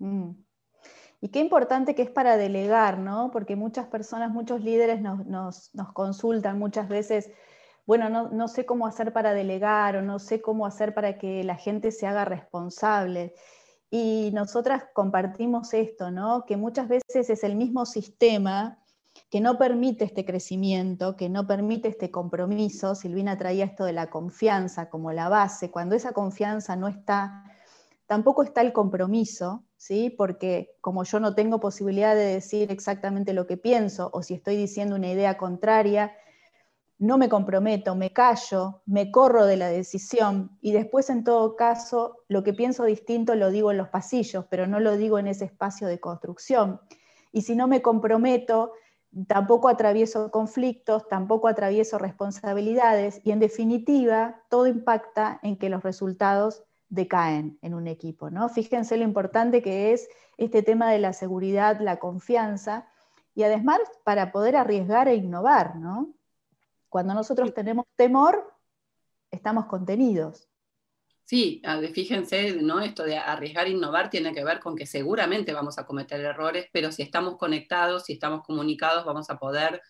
Mm. 0.00 0.32
Y 1.20 1.28
qué 1.28 1.40
importante 1.40 1.94
que 1.94 2.02
es 2.02 2.10
para 2.10 2.36
delegar, 2.36 2.98
¿no? 2.98 3.30
Porque 3.30 3.54
muchas 3.54 3.86
personas, 3.86 4.30
muchos 4.30 4.62
líderes 4.64 5.00
nos, 5.02 5.70
consultan 5.92 6.58
muchas 6.58 6.88
veces, 6.88 7.30
bueno, 7.86 8.08
no, 8.08 8.48
sé 8.48 8.64
cómo 8.64 8.86
hacer 8.86 9.12
para 9.12 9.34
delegar 9.34 9.96
o 9.96 10.02
no 10.02 10.18
sé 10.18 10.40
cómo 10.40 10.64
hacer 10.64 10.94
para 10.94 11.18
que 11.18 11.44
la 11.44 11.56
gente 11.56 11.92
se 11.92 12.06
haga 12.06 12.24
responsable. 12.24 13.34
Y 13.90 14.30
nosotras 14.32 14.84
compartimos 14.94 15.74
esto, 15.74 16.10
¿no? 16.10 16.44
Que 16.46 16.56
muchas 16.56 16.88
veces 16.88 17.28
es 17.28 17.44
el 17.44 17.54
mismo 17.56 17.84
sistema 17.84 18.78
que 19.28 19.40
no 19.40 19.58
permite 19.58 20.04
este 20.04 20.24
crecimiento, 20.24 21.16
que 21.16 21.28
no 21.28 21.46
permite 21.46 21.88
este 21.88 22.10
compromiso. 22.10 22.94
Silvina 22.94 23.36
traía 23.36 23.64
esto 23.66 23.84
de 23.84 23.92
la 23.92 24.08
confianza 24.08 24.88
como 24.88 25.12
la 25.12 25.28
base. 25.28 25.70
Cuando 25.70 25.96
esa 25.96 26.12
confianza 26.12 26.76
no 26.76 26.88
está, 26.88 27.44
tampoco 28.10 28.42
está 28.42 28.60
el 28.62 28.72
compromiso, 28.72 29.62
¿sí? 29.76 30.10
porque 30.10 30.74
como 30.80 31.04
yo 31.04 31.20
no 31.20 31.36
tengo 31.36 31.60
posibilidad 31.60 32.16
de 32.16 32.24
decir 32.24 32.72
exactamente 32.72 33.32
lo 33.32 33.46
que 33.46 33.56
pienso 33.56 34.10
o 34.12 34.24
si 34.24 34.34
estoy 34.34 34.56
diciendo 34.56 34.96
una 34.96 35.12
idea 35.12 35.36
contraria, 35.36 36.12
no 36.98 37.18
me 37.18 37.28
comprometo, 37.28 37.94
me 37.94 38.12
callo, 38.12 38.82
me 38.84 39.12
corro 39.12 39.46
de 39.46 39.56
la 39.56 39.68
decisión 39.68 40.58
y 40.60 40.72
después 40.72 41.08
en 41.08 41.22
todo 41.22 41.54
caso 41.54 42.16
lo 42.26 42.42
que 42.42 42.52
pienso 42.52 42.82
distinto 42.82 43.36
lo 43.36 43.52
digo 43.52 43.70
en 43.70 43.78
los 43.78 43.90
pasillos, 43.90 44.44
pero 44.50 44.66
no 44.66 44.80
lo 44.80 44.96
digo 44.96 45.20
en 45.20 45.28
ese 45.28 45.44
espacio 45.44 45.86
de 45.86 46.00
construcción. 46.00 46.80
Y 47.30 47.42
si 47.42 47.54
no 47.54 47.68
me 47.68 47.80
comprometo, 47.80 48.72
tampoco 49.28 49.68
atravieso 49.68 50.32
conflictos, 50.32 51.06
tampoco 51.06 51.46
atravieso 51.46 51.96
responsabilidades 51.96 53.20
y 53.22 53.30
en 53.30 53.38
definitiva 53.38 54.42
todo 54.50 54.66
impacta 54.66 55.38
en 55.44 55.56
que 55.56 55.68
los 55.68 55.84
resultados 55.84 56.64
decaen 56.90 57.58
en 57.62 57.74
un 57.74 57.86
equipo. 57.86 58.28
¿no? 58.30 58.48
Fíjense 58.48 58.96
lo 58.96 59.04
importante 59.04 59.62
que 59.62 59.92
es 59.92 60.08
este 60.36 60.62
tema 60.62 60.90
de 60.90 60.98
la 60.98 61.12
seguridad, 61.12 61.80
la 61.80 61.98
confianza, 61.98 62.86
y 63.34 63.44
además 63.44 63.80
para 64.04 64.32
poder 64.32 64.56
arriesgar 64.56 65.08
e 65.08 65.14
innovar. 65.14 65.76
¿no? 65.76 66.12
Cuando 66.88 67.14
nosotros 67.14 67.54
tenemos 67.54 67.86
temor, 67.96 68.52
estamos 69.30 69.66
contenidos. 69.66 70.48
Sí, 71.24 71.62
fíjense, 71.94 72.54
¿no? 72.60 72.80
Esto 72.80 73.04
de 73.04 73.16
arriesgar 73.16 73.68
e 73.68 73.70
innovar 73.70 74.10
tiene 74.10 74.34
que 74.34 74.42
ver 74.42 74.58
con 74.58 74.74
que 74.74 74.84
seguramente 74.84 75.52
vamos 75.52 75.78
a 75.78 75.86
cometer 75.86 76.20
errores, 76.20 76.66
pero 76.72 76.90
si 76.90 77.02
estamos 77.02 77.36
conectados, 77.36 78.06
si 78.06 78.14
estamos 78.14 78.42
comunicados, 78.42 79.04
vamos 79.04 79.30
a 79.30 79.38
poder 79.38 79.80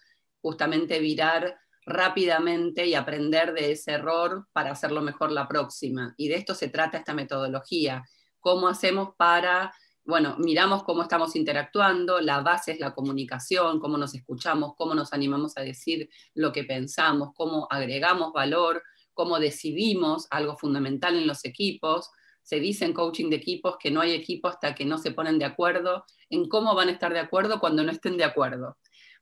justamente 0.43 0.99
virar 0.99 1.59
rápidamente 1.91 2.87
y 2.87 2.95
aprender 2.95 3.53
de 3.53 3.73
ese 3.73 3.93
error 3.93 4.47
para 4.53 4.73
hacerlo 4.73 5.03
mejor 5.03 5.33
la 5.33 5.47
próxima. 5.47 6.15
Y 6.17 6.29
de 6.29 6.37
esto 6.37 6.55
se 6.55 6.69
trata 6.69 6.99
esta 6.99 7.15
metodología. 7.15 8.05
¿Cómo 8.39 8.69
hacemos 8.69 9.11
para, 9.17 9.73
bueno, 10.05 10.37
miramos 10.39 10.85
cómo 10.85 11.03
estamos 11.03 11.37
interactuando, 11.37 12.21
la 12.21 12.41
base 12.41 12.73
es 12.73 12.81
la 12.81 12.95
comunicación, 12.95 13.81
cómo 13.81 13.99
nos 13.99 14.15
escuchamos, 14.15 14.75
cómo 14.77 14.95
nos 14.95 15.13
animamos 15.13 15.57
a 15.57 15.63
decir 15.63 16.09
lo 16.35 16.53
que 16.53 16.65
pensamos, 16.65 17.31
cómo 17.35 17.67
agregamos 17.71 18.33
valor, 18.33 18.83
cómo 19.13 19.39
decidimos 19.39 20.27
algo 20.31 20.57
fundamental 20.57 21.17
en 21.17 21.27
los 21.27 21.45
equipos. 21.45 22.11
Se 22.43 22.59
dice 22.59 22.87
en 22.87 22.95
coaching 22.95 23.29
de 23.29 23.37
equipos 23.37 23.77
que 23.79 23.91
no 23.91 24.01
hay 24.01 24.13
equipo 24.13 24.49
hasta 24.49 24.75
que 24.75 24.87
no 24.87 24.97
se 24.97 25.11
ponen 25.11 25.39
de 25.39 25.45
acuerdo 25.45 26.05
en 26.31 26.49
cómo 26.49 26.75
van 26.75 26.89
a 26.89 26.93
estar 26.93 27.13
de 27.13 27.21
acuerdo 27.21 27.61
cuando 27.61 27.83
no 27.83 27.93
estén 27.93 28.17
de 28.17 28.25
acuerdo 28.25 28.79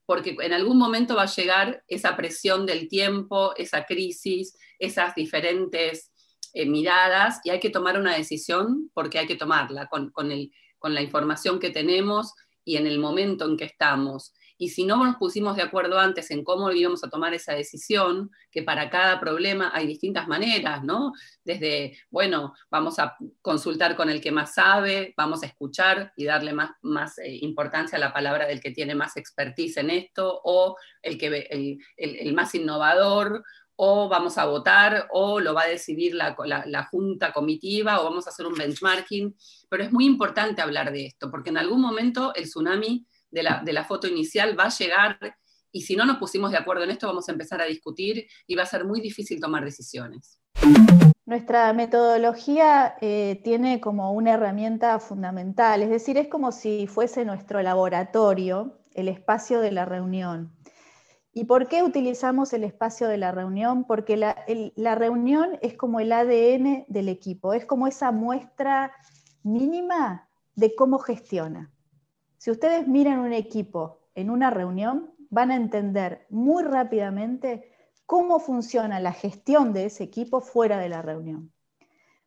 porque 0.09 0.35
en 0.41 0.53
algún 0.53 0.79
momento 0.79 1.15
va 1.15 1.21
a 1.21 1.35
llegar 1.35 1.83
esa 1.87 2.17
presión 2.17 2.65
del 2.65 2.87
tiempo, 2.87 3.53
esa 3.55 3.85
crisis, 3.85 4.57
esas 4.79 5.13
diferentes 5.13 6.11
eh, 6.51 6.65
miradas 6.65 7.41
y 7.43 7.51
hay 7.51 7.59
que 7.59 7.69
tomar 7.69 7.99
una 7.99 8.15
decisión 8.15 8.89
porque 8.95 9.19
hay 9.19 9.27
que 9.27 9.35
tomarla 9.35 9.85
con, 9.85 10.09
con, 10.09 10.31
con 10.79 10.95
la 10.95 11.03
información 11.03 11.59
que 11.59 11.69
tenemos 11.69 12.33
y 12.65 12.77
en 12.77 12.87
el 12.87 12.97
momento 12.97 13.45
en 13.45 13.55
que 13.55 13.65
estamos. 13.65 14.33
Y 14.61 14.69
si 14.69 14.83
no 14.83 14.97
nos 15.03 15.15
pusimos 15.15 15.55
de 15.55 15.61
acuerdo 15.61 15.97
antes 15.97 16.29
en 16.31 16.43
cómo 16.43 16.69
íbamos 16.69 17.01
a 17.05 17.09
tomar 17.09 17.33
esa 17.33 17.53
decisión, 17.53 18.29
que 18.51 18.61
para 18.61 18.89
cada 18.89 19.17
problema 19.17 19.71
hay 19.73 19.87
distintas 19.87 20.27
maneras, 20.27 20.83
¿no? 20.83 21.13
Desde, 21.45 21.97
bueno, 22.11 22.53
vamos 22.69 22.99
a 22.99 23.15
consultar 23.41 23.95
con 23.95 24.09
el 24.09 24.19
que 24.19 24.33
más 24.33 24.53
sabe, 24.55 25.13
vamos 25.15 25.43
a 25.43 25.45
escuchar 25.45 26.11
y 26.17 26.25
darle 26.25 26.51
más, 26.51 26.71
más 26.81 27.17
eh, 27.19 27.37
importancia 27.41 27.97
a 27.97 28.01
la 28.01 28.11
palabra 28.11 28.47
del 28.47 28.59
que 28.59 28.71
tiene 28.71 28.95
más 28.95 29.15
expertise 29.15 29.77
en 29.77 29.91
esto, 29.91 30.41
o 30.43 30.75
el, 31.01 31.17
que, 31.17 31.47
el, 31.49 31.77
el, 31.95 32.33
más 32.33 32.53
innovador, 32.53 33.41
o 33.77 34.09
vamos 34.09 34.37
a 34.37 34.43
votar, 34.43 35.07
o 35.11 35.39
lo 35.39 35.53
va 35.53 35.61
a 35.63 35.69
decidir 35.69 36.15
la, 36.15 36.35
la, 36.65 36.83
junta 36.83 37.31
comitiva, 37.31 38.01
o 38.01 38.03
vamos 38.03 38.27
a 38.27 38.31
hacer 38.31 38.45
un 38.45 38.55
benchmarking. 38.55 39.33
Pero 39.69 39.83
es 39.83 39.93
muy 39.93 40.05
importante 40.05 40.61
hablar 40.61 40.91
de 40.91 41.05
esto, 41.05 41.31
porque 41.31 41.49
en 41.49 41.59
algún 41.59 41.79
momento 41.79 42.35
el 42.35 42.43
tsunami 42.43 43.07
de 43.31 43.43
la, 43.43 43.83
foto 43.83 44.07
inicial 44.07 44.57
va 44.59 44.65
a 44.65 44.69
llegar 44.69 45.17
y 45.71 45.81
si 45.81 45.95
no 45.95 46.05
nos 46.05 46.17
pusimos 46.17 46.51
de 46.51 46.57
acuerdo 46.57 46.83
en 46.83 46.91
esto 46.91 47.07
vamos 47.07 47.29
a 47.29 47.31
empezar 47.31 47.61
a 47.61 47.65
discutir 47.65 48.27
y 48.47 48.55
va 48.55 48.63
a 48.63 48.65
ser 48.65 48.85
muy 48.85 49.01
difícil 49.01 49.39
tomar 49.39 49.63
decisiones. 49.63 50.39
Nuestra 51.25 51.71
metodología 51.73 52.95
eh, 53.01 53.39
tiene 53.43 53.79
como 53.79 54.13
una 54.13 54.33
herramienta 54.33 54.99
fundamental, 54.99 55.83
es 55.83 55.89
decir, 55.89 56.17
es 56.17 56.27
como 56.27 56.51
si 56.51 56.87
fuese 56.87 57.23
nuestro 57.23 57.61
laboratorio, 57.61 58.79
el 58.95 59.07
espacio 59.07 59.59
de 59.61 59.71
la 59.71 59.85
reunión. 59.85 60.55
¿Y 61.31 61.45
por 61.45 61.67
qué 61.67 61.83
utilizamos 61.83 62.51
el 62.53 62.63
espacio 62.63 63.07
de 63.07 63.17
la 63.17 63.31
reunión? 63.31 63.85
Porque 63.85 64.17
la, 64.17 64.43
la 64.75 64.95
reunión 64.95 65.59
es 65.61 65.75
como 65.75 65.99
el 65.99 66.11
ADN 66.11 66.85
del 66.87 67.09
equipo, 67.09 67.53
es 67.53 67.65
como 67.65 67.85
esa 67.85 68.11
muestra 68.11 68.91
mínima 69.43 70.27
de 70.55 70.73
cómo 70.75 70.97
gestiona. 70.97 71.71
Si 72.39 72.49
ustedes 72.49 72.87
miran 72.87 73.19
un 73.19 73.33
equipo 73.33 73.99
en 74.15 74.29
una 74.29 74.49
reunión, 74.49 75.13
van 75.29 75.51
a 75.51 75.57
entender 75.57 76.25
muy 76.29 76.63
rápidamente 76.63 77.69
cómo 78.05 78.39
funciona 78.39 79.01
la 79.01 79.11
gestión 79.11 79.73
de 79.73 79.85
ese 79.85 80.05
equipo 80.05 80.39
fuera 80.39 80.77
de 80.77 80.87
la 80.87 81.01
reunión. 81.01 81.51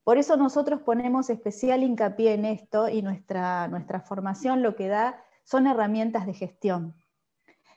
Por 0.05 0.19
eso 0.19 0.37
nosotros 0.37 0.83
ponemos 0.83 1.31
especial 1.31 1.83
hincapié 1.83 2.35
en 2.35 2.45
esto 2.45 2.91
y 2.91 3.01
nuestra, 3.01 3.69
nuestra 3.69 4.03
formación 4.03 4.63
lo 4.63 4.77
que 4.77 4.89
da 4.89 5.25
son 5.45 5.67
herramientas 5.67 6.27
de 6.27 6.35
gestión. 6.35 6.95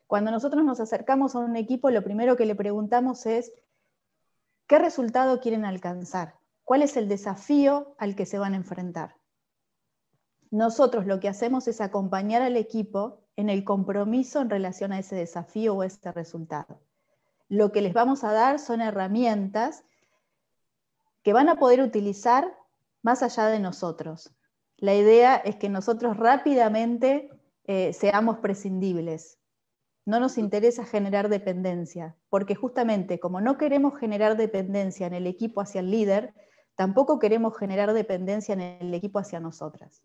Cuando 0.06 0.30
nosotros 0.30 0.66
nos 0.66 0.82
acercamos 0.82 1.36
a 1.36 1.40
un 1.40 1.56
equipo, 1.56 1.90
lo 1.90 2.04
primero 2.04 2.36
que 2.36 2.46
le 2.46 2.54
preguntamos 2.54 3.26
es, 3.26 3.54
¿qué 4.68 4.78
resultado 4.78 5.40
quieren 5.40 5.64
alcanzar? 5.64 6.36
¿Cuál 6.66 6.82
es 6.82 6.98
el 6.98 7.08
desafío 7.08 7.96
al 7.98 8.14
que 8.14 8.26
se 8.26 8.40
van 8.40 8.56
a 8.56 8.58
enfrentar? 8.58 9.16
Nosotros 10.56 11.06
lo 11.06 11.20
que 11.20 11.28
hacemos 11.28 11.68
es 11.68 11.82
acompañar 11.82 12.42
al 12.42 12.56
equipo 12.56 13.20
en 13.36 13.50
el 13.50 13.66
compromiso 13.66 14.40
en 14.40 14.50
relación 14.50 14.94
a 14.94 15.00
ese 15.00 15.14
desafío 15.14 15.76
o 15.76 15.84
ese 15.84 16.14
resultado. 16.14 16.80
Lo 17.50 17.74
que 17.74 17.82
les 17.82 17.92
vamos 17.92 18.24
a 18.24 18.32
dar 18.32 18.58
son 18.60 18.80
herramientas 18.80 19.84
que 21.24 21.34
van 21.34 21.50
a 21.50 21.58
poder 21.58 21.82
utilizar 21.82 22.58
más 23.02 23.22
allá 23.22 23.48
de 23.48 23.60
nosotros. 23.60 24.34
La 24.78 24.96
idea 24.96 25.36
es 25.36 25.58
que 25.58 25.68
nosotros 25.68 26.16
rápidamente 26.16 27.30
eh, 27.66 27.92
seamos 27.92 28.38
prescindibles. 28.38 29.38
No 30.06 30.22
nos 30.22 30.38
interesa 30.38 30.86
generar 30.86 31.28
dependencia, 31.28 32.16
porque 32.30 32.56
justamente 32.56 33.20
como 33.20 33.42
no 33.42 33.58
queremos 33.58 34.00
generar 34.00 34.38
dependencia 34.38 35.06
en 35.06 35.16
el 35.16 35.28
equipo 35.28 35.60
hacia 35.60 35.82
el 35.82 35.92
líder, 35.92 36.34
tampoco 36.78 37.20
queremos 37.20 37.58
generar 37.58 37.92
dependencia 37.92 38.54
en 38.54 38.62
el 38.62 38.94
equipo 38.94 39.20
hacia 39.20 39.42
nosotras. 39.42 40.02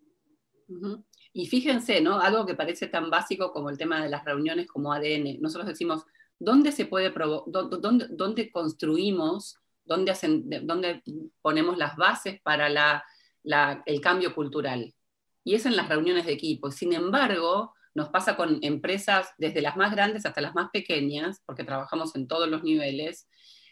Y 1.33 1.47
fíjense, 1.47 2.00
¿no? 2.00 2.21
Algo 2.21 2.47
que 2.47 2.55
parece 2.55 2.89
tan 2.89 3.11
básico 3.11 3.53
como 3.53 3.71
el 3.71 3.79
tema 3.79 4.03
de 4.03 4.09
las 4.09 4.25
reuniones 4.25 4.67
como 4.67 4.93
ADN. 4.93 5.41
Nosotros 5.41 5.69
decimos, 5.69 6.05
¿dónde 6.39 6.73
se 6.73 6.87
puede 6.87 7.12
dónde, 7.47 8.07
dónde, 8.11 8.50
construimos, 8.50 9.59
dónde, 9.85 10.11
hacen, 10.11 10.49
dónde 10.67 11.03
ponemos 11.43 11.79
las 11.79 11.97
bases 11.97 12.41
para 12.43 12.69
la, 12.69 13.05
el 13.87 14.00
cambio 14.00 14.35
cultural? 14.35 14.95
Y 15.45 15.55
es 15.55 15.67
en 15.67 15.77
las 15.77 15.89
reuniones 15.89 16.27
de 16.27 16.33
equipo. 16.33 16.71
Sin 16.71 16.93
embargo, 16.93 17.75
nos 17.95 18.09
pasa 18.09 18.37
con 18.37 18.59
empresas 18.62 19.29
desde 19.39 19.62
las 19.62 19.77
más 19.77 19.93
grandes 19.93 20.27
hasta 20.27 20.41
las 20.41 20.55
más 20.55 20.71
pequeñas, 20.71 21.43
porque 21.47 21.65
trabajamos 21.65 22.15
en 22.15 22.29
todos 22.29 22.49
los 22.49 22.62
niveles, 22.62 23.29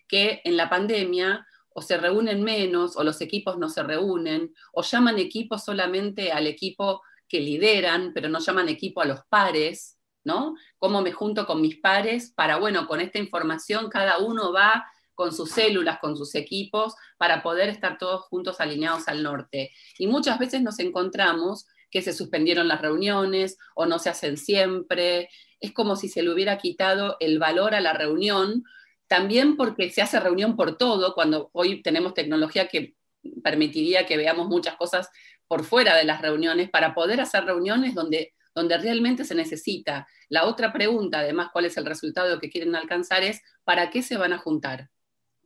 que 0.06 0.40
en 0.44 0.56
la 0.56 0.70
pandemia 0.70 1.46
o 1.78 1.82
se 1.82 1.96
reúnen 1.96 2.42
menos, 2.42 2.96
o 2.96 3.04
los 3.04 3.20
equipos 3.20 3.56
no 3.56 3.68
se 3.68 3.84
reúnen, 3.84 4.52
o 4.72 4.82
llaman 4.82 5.16
equipo 5.20 5.58
solamente 5.58 6.32
al 6.32 6.48
equipo 6.48 7.02
que 7.28 7.38
lideran, 7.38 8.10
pero 8.12 8.28
no 8.28 8.40
llaman 8.40 8.68
equipo 8.68 9.00
a 9.00 9.04
los 9.04 9.20
pares, 9.28 9.96
¿no? 10.24 10.56
¿Cómo 10.78 11.02
me 11.02 11.12
junto 11.12 11.46
con 11.46 11.60
mis 11.60 11.76
pares 11.76 12.32
para, 12.34 12.56
bueno, 12.56 12.88
con 12.88 13.00
esta 13.00 13.20
información 13.20 13.90
cada 13.90 14.18
uno 14.18 14.52
va 14.52 14.88
con 15.14 15.32
sus 15.32 15.52
células, 15.52 16.00
con 16.00 16.16
sus 16.16 16.34
equipos, 16.34 16.96
para 17.16 17.44
poder 17.44 17.68
estar 17.68 17.96
todos 17.96 18.22
juntos 18.22 18.60
alineados 18.60 19.06
al 19.06 19.22
norte? 19.22 19.70
Y 19.98 20.08
muchas 20.08 20.40
veces 20.40 20.60
nos 20.62 20.80
encontramos 20.80 21.68
que 21.92 22.02
se 22.02 22.12
suspendieron 22.12 22.66
las 22.66 22.82
reuniones 22.82 23.56
o 23.76 23.86
no 23.86 24.00
se 24.00 24.10
hacen 24.10 24.36
siempre. 24.36 25.28
Es 25.60 25.72
como 25.72 25.94
si 25.94 26.08
se 26.08 26.24
le 26.24 26.30
hubiera 26.32 26.58
quitado 26.58 27.16
el 27.20 27.38
valor 27.38 27.76
a 27.76 27.80
la 27.80 27.92
reunión, 27.92 28.64
también 29.08 29.56
porque 29.56 29.90
se 29.90 30.02
hace 30.02 30.20
reunión 30.20 30.54
por 30.54 30.76
todo, 30.76 31.14
cuando 31.14 31.50
hoy 31.52 31.82
tenemos 31.82 32.14
tecnología 32.14 32.68
que 32.68 32.94
permitiría 33.42 34.06
que 34.06 34.16
veamos 34.16 34.46
muchas 34.46 34.76
cosas 34.76 35.10
por 35.48 35.64
fuera 35.64 35.96
de 35.96 36.04
las 36.04 36.22
reuniones 36.22 36.70
para 36.70 36.94
poder 36.94 37.20
hacer 37.20 37.44
reuniones 37.44 37.94
donde, 37.94 38.34
donde 38.54 38.78
realmente 38.78 39.24
se 39.24 39.34
necesita. 39.34 40.06
La 40.28 40.44
otra 40.44 40.72
pregunta, 40.72 41.20
además, 41.20 41.48
cuál 41.52 41.64
es 41.64 41.76
el 41.76 41.86
resultado 41.86 42.38
que 42.38 42.50
quieren 42.50 42.76
alcanzar, 42.76 43.22
es 43.22 43.40
¿para 43.64 43.90
qué 43.90 44.02
se 44.02 44.18
van 44.18 44.34
a 44.34 44.38
juntar? 44.38 44.90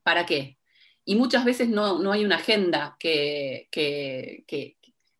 ¿Para 0.02 0.26
qué? 0.26 0.58
Y 1.04 1.14
muchas 1.14 1.44
veces 1.44 1.68
no, 1.68 2.00
no 2.00 2.12
hay 2.12 2.24
una 2.24 2.36
agenda 2.36 2.96
que, 2.98 3.68
que, 3.70 4.44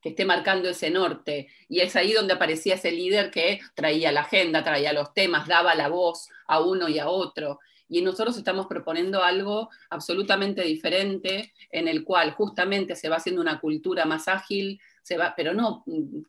que 0.03 0.09
esté 0.09 0.25
marcando 0.25 0.69
ese 0.69 0.91
norte. 0.91 1.49
Y 1.69 1.81
es 1.81 1.95
ahí 1.95 2.13
donde 2.13 2.35
aparecía 2.35 2.75
ese 2.75 2.91
líder 2.91 3.31
que 3.31 3.61
traía 3.75 4.11
la 4.11 4.23
agenda, 4.23 4.65
traía 4.65 4.93
los 4.93 5.15
temas, 5.15 5.47
daba 5.47 5.75
la 5.75 5.89
voz 5.89 6.29
a 6.49 6.61
uno 6.61 6.89
y 6.89 6.99
a 6.99 7.09
otro. 7.09 7.61
Y 7.93 8.01
nosotros 8.01 8.39
estamos 8.39 8.67
proponiendo 8.69 9.23
algo 9.23 9.69
absolutamente 9.91 10.63
diferente, 10.63 11.53
en 11.71 11.89
el 11.89 12.05
cual 12.05 12.33
justamente 12.33 12.97
se 12.97 13.11
va 13.11 13.17
haciendo 13.17 13.43
una 13.43 13.61
cultura 13.61 14.07
más 14.07 14.29
ágil, 14.29 14.81
se 15.03 15.19
va, 15.19 15.35
pero 15.37 15.53
no 15.53 15.85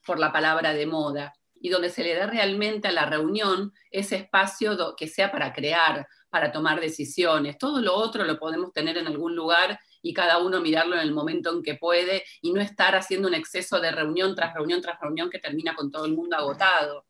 por 0.06 0.20
la 0.20 0.34
palabra 0.34 0.74
de 0.74 0.86
moda, 0.86 1.34
y 1.62 1.70
donde 1.70 1.90
se 1.90 2.04
le 2.04 2.16
da 2.16 2.28
realmente 2.28 2.90
a 2.90 2.92
la 2.92 3.06
reunión 3.06 3.72
ese 3.92 4.18
espacio 4.18 4.94
que 4.98 5.08
sea 5.08 5.32
para 5.32 5.54
crear, 5.54 6.06
para 6.30 6.52
tomar 6.52 6.82
decisiones. 6.82 7.58
Todo 7.58 7.80
lo 7.80 7.96
otro 7.96 8.26
lo 8.26 8.38
podemos 8.38 8.74
tener 8.74 8.98
en 8.98 9.08
algún 9.08 9.34
lugar 9.34 9.80
y 10.02 10.14
cada 10.14 10.40
uno 10.40 10.60
mirarlo 10.60 10.96
en 10.96 11.02
el 11.02 11.14
momento 11.14 11.50
en 11.50 11.64
que 11.64 11.76
puede 11.76 12.26
y 12.42 12.52
no 12.52 12.60
estar 12.60 12.94
haciendo 12.94 13.30
un 13.30 13.36
exceso 13.36 13.80
de 13.80 13.92
reunión 13.94 14.36
tras 14.36 14.54
reunión 14.54 14.82
tras 14.82 15.00
reunión 15.00 15.30
que 15.30 15.40
termina 15.40 15.76
con 15.76 15.90
todo 15.92 16.04
el 16.06 16.14
mundo 16.14 16.36
agotado. 16.36 17.06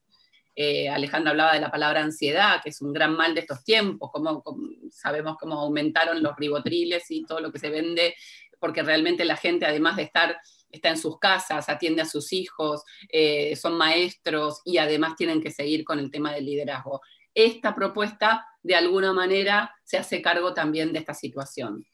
Eh, 0.55 0.89
Alejandra 0.89 1.31
hablaba 1.31 1.53
de 1.53 1.61
la 1.61 1.71
palabra 1.71 2.01
ansiedad, 2.01 2.61
que 2.63 2.69
es 2.69 2.81
un 2.81 2.93
gran 2.93 3.15
mal 3.15 3.33
de 3.33 3.41
estos 3.41 3.63
tiempos, 3.63 4.11
como, 4.11 4.43
sabemos 4.91 5.37
cómo 5.39 5.59
aumentaron 5.59 6.21
los 6.21 6.35
ribotriles 6.35 7.09
y 7.09 7.25
todo 7.25 7.39
lo 7.39 7.51
que 7.51 7.59
se 7.59 7.69
vende, 7.69 8.15
porque 8.59 8.83
realmente 8.83 9.25
la 9.25 9.35
gente, 9.35 9.65
además 9.65 9.95
de 9.95 10.03
estar, 10.03 10.37
está 10.71 10.89
en 10.89 10.97
sus 10.97 11.19
casas, 11.19 11.69
atiende 11.69 12.01
a 12.01 12.05
sus 12.05 12.33
hijos, 12.33 12.83
eh, 13.09 13.55
son 13.55 13.77
maestros 13.77 14.61
y 14.65 14.77
además 14.77 15.15
tienen 15.15 15.41
que 15.41 15.51
seguir 15.51 15.83
con 15.83 15.99
el 15.99 16.09
tema 16.09 16.33
del 16.33 16.45
liderazgo. 16.45 17.01
Esta 17.33 17.73
propuesta, 17.73 18.45
de 18.61 18.75
alguna 18.75 19.11
manera, 19.11 19.75
se 19.83 19.97
hace 19.97 20.21
cargo 20.21 20.53
también 20.53 20.93
de 20.93 20.99
esta 20.99 21.13
situación. 21.13 21.85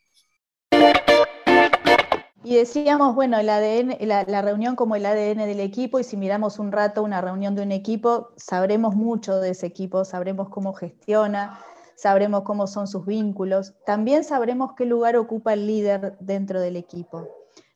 Y 2.49 2.55
decíamos, 2.55 3.13
bueno, 3.13 3.37
el 3.37 3.47
ADN, 3.47 3.95
la, 4.07 4.41
reunión 4.41 4.75
como 4.75 4.95
el 4.95 5.05
ADN 5.05 5.37
del 5.45 5.59
equipo, 5.59 5.99
y 5.99 6.03
si 6.03 6.17
miramos 6.17 6.57
un 6.57 6.71
rato 6.71 7.03
una 7.03 7.21
reunión 7.21 7.53
de 7.53 7.61
un 7.61 7.71
equipo, 7.71 8.31
sabremos 8.37 8.95
mucho 8.95 9.39
de 9.39 9.51
ese 9.51 9.67
equipo, 9.67 10.03
sabremos 10.03 10.49
cómo 10.49 10.73
gestiona, 10.73 11.59
sabremos 11.95 12.41
cómo 12.41 12.65
son 12.65 12.87
sus 12.87 13.05
vínculos, 13.05 13.75
también 13.85 14.23
sabremos 14.23 14.71
qué 14.75 14.85
lugar 14.85 15.15
ocupa 15.15 15.53
el 15.53 15.67
líder 15.67 16.17
dentro 16.21 16.59
del 16.59 16.75
equipo. 16.75 17.27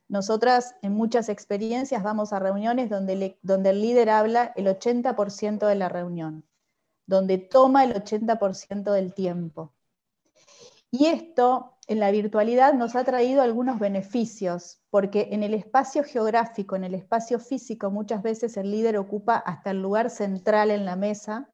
Nosotras 0.07 0.73
en 0.81 0.93
muchas 0.93 1.29
experiencias 1.29 2.01
vamos 2.01 2.33
a 2.33 2.39
reuniones 2.39 2.89
donde, 2.89 3.38
donde 3.43 3.69
el 3.69 3.79
líder 3.79 4.09
habla 4.09 4.53
el 4.55 4.65
80% 4.65 5.67
de 5.67 5.75
la 5.75 5.88
reunión, 5.88 6.45
donde 7.05 7.38
toma 7.38 7.83
el 7.83 7.93
80% 7.93 8.91
del 8.91 9.13
tiempo. 9.13 9.71
Y 10.93 11.08
esto 11.08 11.73
en 11.88 11.99
la 11.99 12.12
virtualidad 12.12 12.75
nos 12.75 12.95
ha 12.95 13.03
traído 13.03 13.41
algunos 13.41 13.79
beneficios, 13.79 14.79
porque 14.91 15.29
en 15.32 15.41
el 15.41 15.56
espacio 15.56 16.03
geográfico, 16.03 16.75
en 16.75 16.84
el 16.84 16.93
espacio 16.93 17.39
físico, 17.39 17.89
muchas 17.89 18.21
veces 18.21 18.58
el 18.58 18.69
líder 18.69 18.97
ocupa 18.97 19.38
hasta 19.38 19.71
el 19.71 19.82
lugar 19.82 20.12
central 20.12 20.69
en 20.69 20.86
la 20.86 20.95
mesa, 20.95 21.51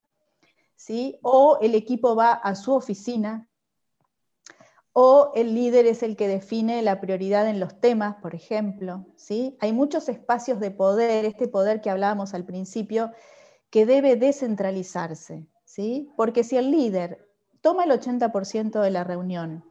¿sí? 0.76 1.20
o 1.22 1.58
el 1.62 1.74
equipo 1.74 2.18
va 2.18 2.34
a 2.34 2.54
su 2.54 2.74
oficina, 2.74 3.48
o 4.92 5.32
el 5.34 5.56
líder 5.56 5.86
es 5.86 6.04
el 6.04 6.18
que 6.18 6.28
define 6.28 6.82
la 6.82 7.00
prioridad 7.00 7.48
en 7.48 7.62
los 7.62 7.80
temas, 7.80 8.16
por 8.16 8.36
ejemplo. 8.36 9.06
¿sí? 9.16 9.56
Hay 9.62 9.72
muchos 9.72 10.10
espacios 10.10 10.60
de 10.60 10.72
poder, 10.72 11.24
este 11.24 11.48
poder 11.48 11.80
que 11.80 11.90
hablábamos 11.90 12.34
al 12.34 12.44
principio, 12.44 13.14
que 13.70 13.86
debe 13.86 14.18
descentralizarse, 14.18 15.48
¿sí? 15.64 16.12
porque 16.18 16.44
si 16.44 16.58
el 16.58 16.72
líder 16.72 17.29
toma 17.62 17.84
el 17.84 17.92
80% 17.92 18.82
de 18.82 18.92
la 18.92 19.04
reunión, 19.04 19.64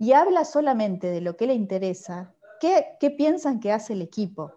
y 0.00 0.14
habla 0.14 0.46
solamente 0.46 1.08
de 1.08 1.20
lo 1.20 1.36
que 1.36 1.46
le 1.46 1.52
interesa, 1.52 2.32
¿qué, 2.58 2.96
piensan 3.18 3.60
que 3.60 3.70
hace 3.70 3.92
el 3.92 4.00
equipo? 4.00 4.52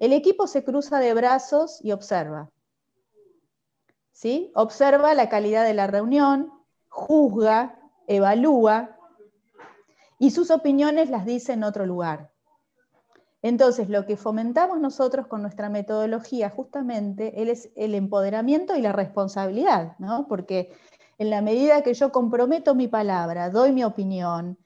El 0.00 0.14
equipo 0.14 0.46
se 0.46 0.64
cruza 0.64 0.98
de 0.98 1.12
brazos 1.12 1.78
y 1.84 1.92
observa. 1.92 2.50
¿Sí? 4.12 4.50
Observa 4.54 5.12
la 5.12 5.28
calidad 5.28 5.64
de 5.64 5.74
la 5.74 5.86
reunión, 5.86 6.50
juzga, 6.88 7.78
evalúa 8.06 8.96
y 10.18 10.30
sus 10.30 10.50
opiniones 10.50 11.10
las 11.10 11.26
dice 11.26 11.52
en 11.52 11.62
otro 11.62 11.84
lugar. 11.84 12.32
Entonces, 13.42 13.90
lo 13.90 14.06
que 14.06 14.16
fomentamos 14.16 14.80
nosotros 14.80 15.26
con 15.26 15.42
nuestra 15.42 15.68
metodología 15.68 16.48
justamente 16.48 17.42
es 17.42 17.70
el 17.76 17.94
empoderamiento 17.94 18.74
y 18.74 18.80
la 18.80 18.92
responsabilidad, 18.92 19.96
¿no? 19.98 20.26
Porque 20.28 20.72
en 21.18 21.30
la 21.30 21.40
medida 21.40 21.82
que 21.82 21.94
yo 21.94 22.12
comprometo 22.12 22.74
mi 22.74 22.88
palabra, 22.88 23.50
doy 23.50 23.72
mi 23.72 23.84
opinión, 23.84 24.58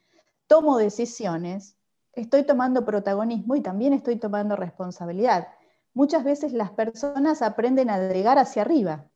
tomo 0.46 0.78
decisiones, 0.78 1.76
estoy 2.12 2.42
tomando 2.42 2.84
protagonismo 2.84 3.54
y 3.54 3.60
también 3.60 3.92
estoy 3.92 4.16
tomando 4.16 4.56
responsabilidad. 4.56 5.48
Muchas 5.94 6.24
veces 6.24 6.52
las 6.52 6.70
personas 6.70 7.42
aprenden 7.42 7.90
a 7.90 7.98
delegar 7.98 8.38
hacia 8.38 8.62
arriba, 8.62 9.06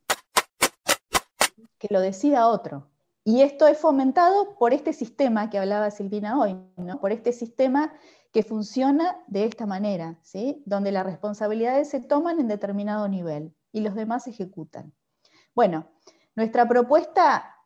que 1.78 1.88
lo 1.90 2.00
decida 2.00 2.48
otro. 2.48 2.88
Y 3.24 3.40
esto 3.40 3.66
es 3.66 3.78
fomentado 3.78 4.56
por 4.58 4.74
este 4.74 4.92
sistema 4.92 5.48
que 5.50 5.58
hablaba 5.58 5.90
Silvina 5.90 6.38
hoy, 6.38 6.56
¿no? 6.76 7.00
por 7.00 7.10
este 7.10 7.32
sistema 7.32 7.92
que 8.32 8.42
funciona 8.42 9.16
de 9.28 9.44
esta 9.44 9.64
manera, 9.64 10.18
¿sí? 10.22 10.62
donde 10.66 10.92
las 10.92 11.06
responsabilidades 11.06 11.88
se 11.88 12.00
toman 12.00 12.38
en 12.38 12.48
determinado 12.48 13.08
nivel 13.08 13.54
y 13.72 13.80
los 13.80 13.94
demás 13.94 14.26
ejecutan. 14.26 14.92
Bueno, 15.54 15.88
nuestra 16.36 16.66
propuesta 16.66 17.56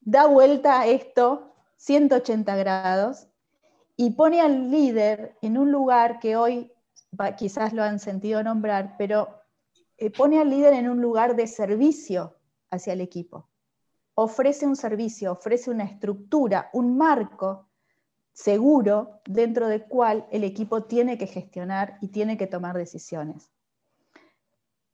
da 0.00 0.26
vuelta 0.26 0.80
a 0.80 0.86
esto 0.86 1.54
180 1.76 2.56
grados 2.56 3.28
y 3.96 4.10
pone 4.10 4.40
al 4.40 4.70
líder 4.70 5.36
en 5.42 5.58
un 5.58 5.70
lugar 5.70 6.18
que 6.18 6.36
hoy 6.36 6.72
quizás 7.36 7.72
lo 7.72 7.82
han 7.82 7.98
sentido 7.98 8.42
nombrar, 8.42 8.96
pero 8.98 9.28
eh, 9.96 10.10
pone 10.10 10.40
al 10.40 10.50
líder 10.50 10.74
en 10.74 10.88
un 10.88 11.00
lugar 11.00 11.36
de 11.36 11.46
servicio 11.46 12.36
hacia 12.70 12.92
el 12.92 13.00
equipo. 13.00 13.48
Ofrece 14.14 14.66
un 14.66 14.76
servicio, 14.76 15.32
ofrece 15.32 15.70
una 15.70 15.84
estructura, 15.84 16.70
un 16.72 16.96
marco 16.96 17.68
seguro 18.32 19.20
dentro 19.24 19.68
del 19.68 19.84
cual 19.84 20.26
el 20.30 20.44
equipo 20.44 20.84
tiene 20.84 21.18
que 21.18 21.26
gestionar 21.26 21.98
y 22.00 22.08
tiene 22.08 22.36
que 22.36 22.46
tomar 22.46 22.76
decisiones. 22.76 23.50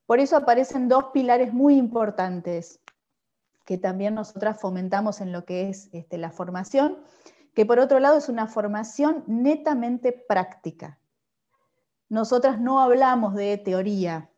Por 0.06 0.20
eso 0.20 0.36
aparecen 0.36 0.88
dos 0.88 1.06
pilares 1.12 1.52
muy 1.52 1.76
importantes 1.76 2.80
que 3.64 3.78
también 3.78 4.14
nosotras 4.14 4.60
fomentamos 4.60 5.20
en 5.20 5.32
lo 5.32 5.44
que 5.44 5.68
es 5.70 5.88
este, 5.92 6.18
la 6.18 6.30
formación, 6.30 6.98
que 7.54 7.64
por 7.64 7.78
otro 7.78 7.98
lado 7.98 8.18
es 8.18 8.28
una 8.28 8.46
formación 8.46 9.24
netamente 9.26 10.12
práctica. 10.12 10.98
Nosotras 12.10 12.60
no 12.60 12.80
hablamos 12.80 13.34
de 13.34 13.56
teoría, 13.56 14.30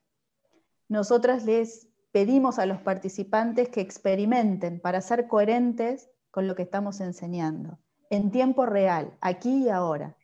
nosotras 0.89 1.45
les 1.45 1.89
pedimos 2.13 2.59
a 2.61 2.67
los 2.67 2.81
participantes 2.81 3.69
que 3.69 3.81
experimenten 3.81 4.81
para 4.81 5.01
ser 5.01 5.27
coherentes 5.27 6.09
con 6.31 6.47
lo 6.47 6.55
que 6.55 6.63
estamos 6.63 7.01
enseñando 7.01 7.79
en 8.11 8.31
tiempo 8.31 8.67
real, 8.67 9.17
aquí 9.21 9.65
y 9.65 9.69
ahora, 9.69 10.17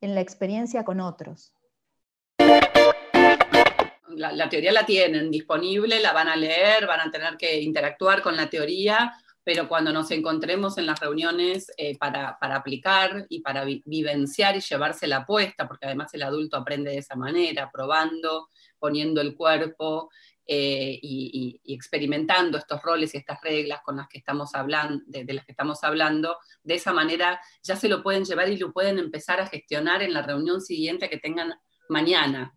en 0.00 0.14
la 0.14 0.20
experiencia 0.20 0.84
con 0.84 1.00
otros. 1.00 1.52
La, 4.08 4.48
teoría 4.48 4.72
la 4.72 4.86
tienen 4.86 5.30
disponible, 5.30 6.00
la 6.00 6.12
van 6.12 6.28
a 6.28 6.36
leer, 6.36 6.86
van 6.86 7.00
a 7.00 7.10
tener 7.10 7.36
que 7.36 7.60
interactuar 7.60 8.22
con 8.22 8.36
la 8.36 8.48
teoría, 8.48 9.12
pero 9.42 9.68
cuando 9.68 9.92
nos 9.92 10.10
encontremos 10.10 10.78
en 10.78 10.86
las 10.86 11.00
reuniones 11.00 11.72
eh, 11.76 11.96
para, 11.98 12.36
aplicar 12.40 13.26
y 13.28 13.40
para 13.40 13.64
vivenciar 13.64 14.56
y 14.56 14.60
llevarse 14.60 15.06
la 15.06 15.18
apuesta, 15.18 15.66
porque 15.66 15.86
además 15.86 16.12
el 16.14 16.22
adulto 16.22 16.56
aprende 16.56 16.90
de 16.90 16.98
esa 16.98 17.16
manera, 17.16 17.70
probando, 17.72 18.48
poniendo 18.78 19.20
el 19.20 19.34
cuerpo, 19.34 20.10
eh, 20.48 21.00
y, 21.02 21.60
experimentando 21.64 22.56
estos 22.56 22.80
roles 22.80 23.12
y 23.12 23.18
estas 23.18 23.40
reglas 23.42 23.80
con 23.84 23.96
las 23.96 24.06
que 24.06 24.18
estamos 24.18 24.54
hablando, 24.54 25.02
de, 25.08 25.34
las 25.34 25.44
que 25.44 25.50
estamos 25.50 25.82
hablando, 25.82 26.36
de 26.62 26.74
esa 26.74 26.92
manera 26.92 27.40
ya 27.64 27.74
se 27.74 27.88
lo 27.88 28.00
pueden 28.00 28.24
llevar 28.24 28.48
y 28.48 28.56
lo 28.56 28.72
pueden 28.72 29.00
empezar 29.00 29.40
a 29.40 29.48
gestionar 29.48 30.04
en 30.04 30.12
la 30.12 30.22
reunión 30.22 30.60
siguiente 30.60 31.10
que 31.10 31.18
tengan 31.18 31.54
mañana. 31.88 32.54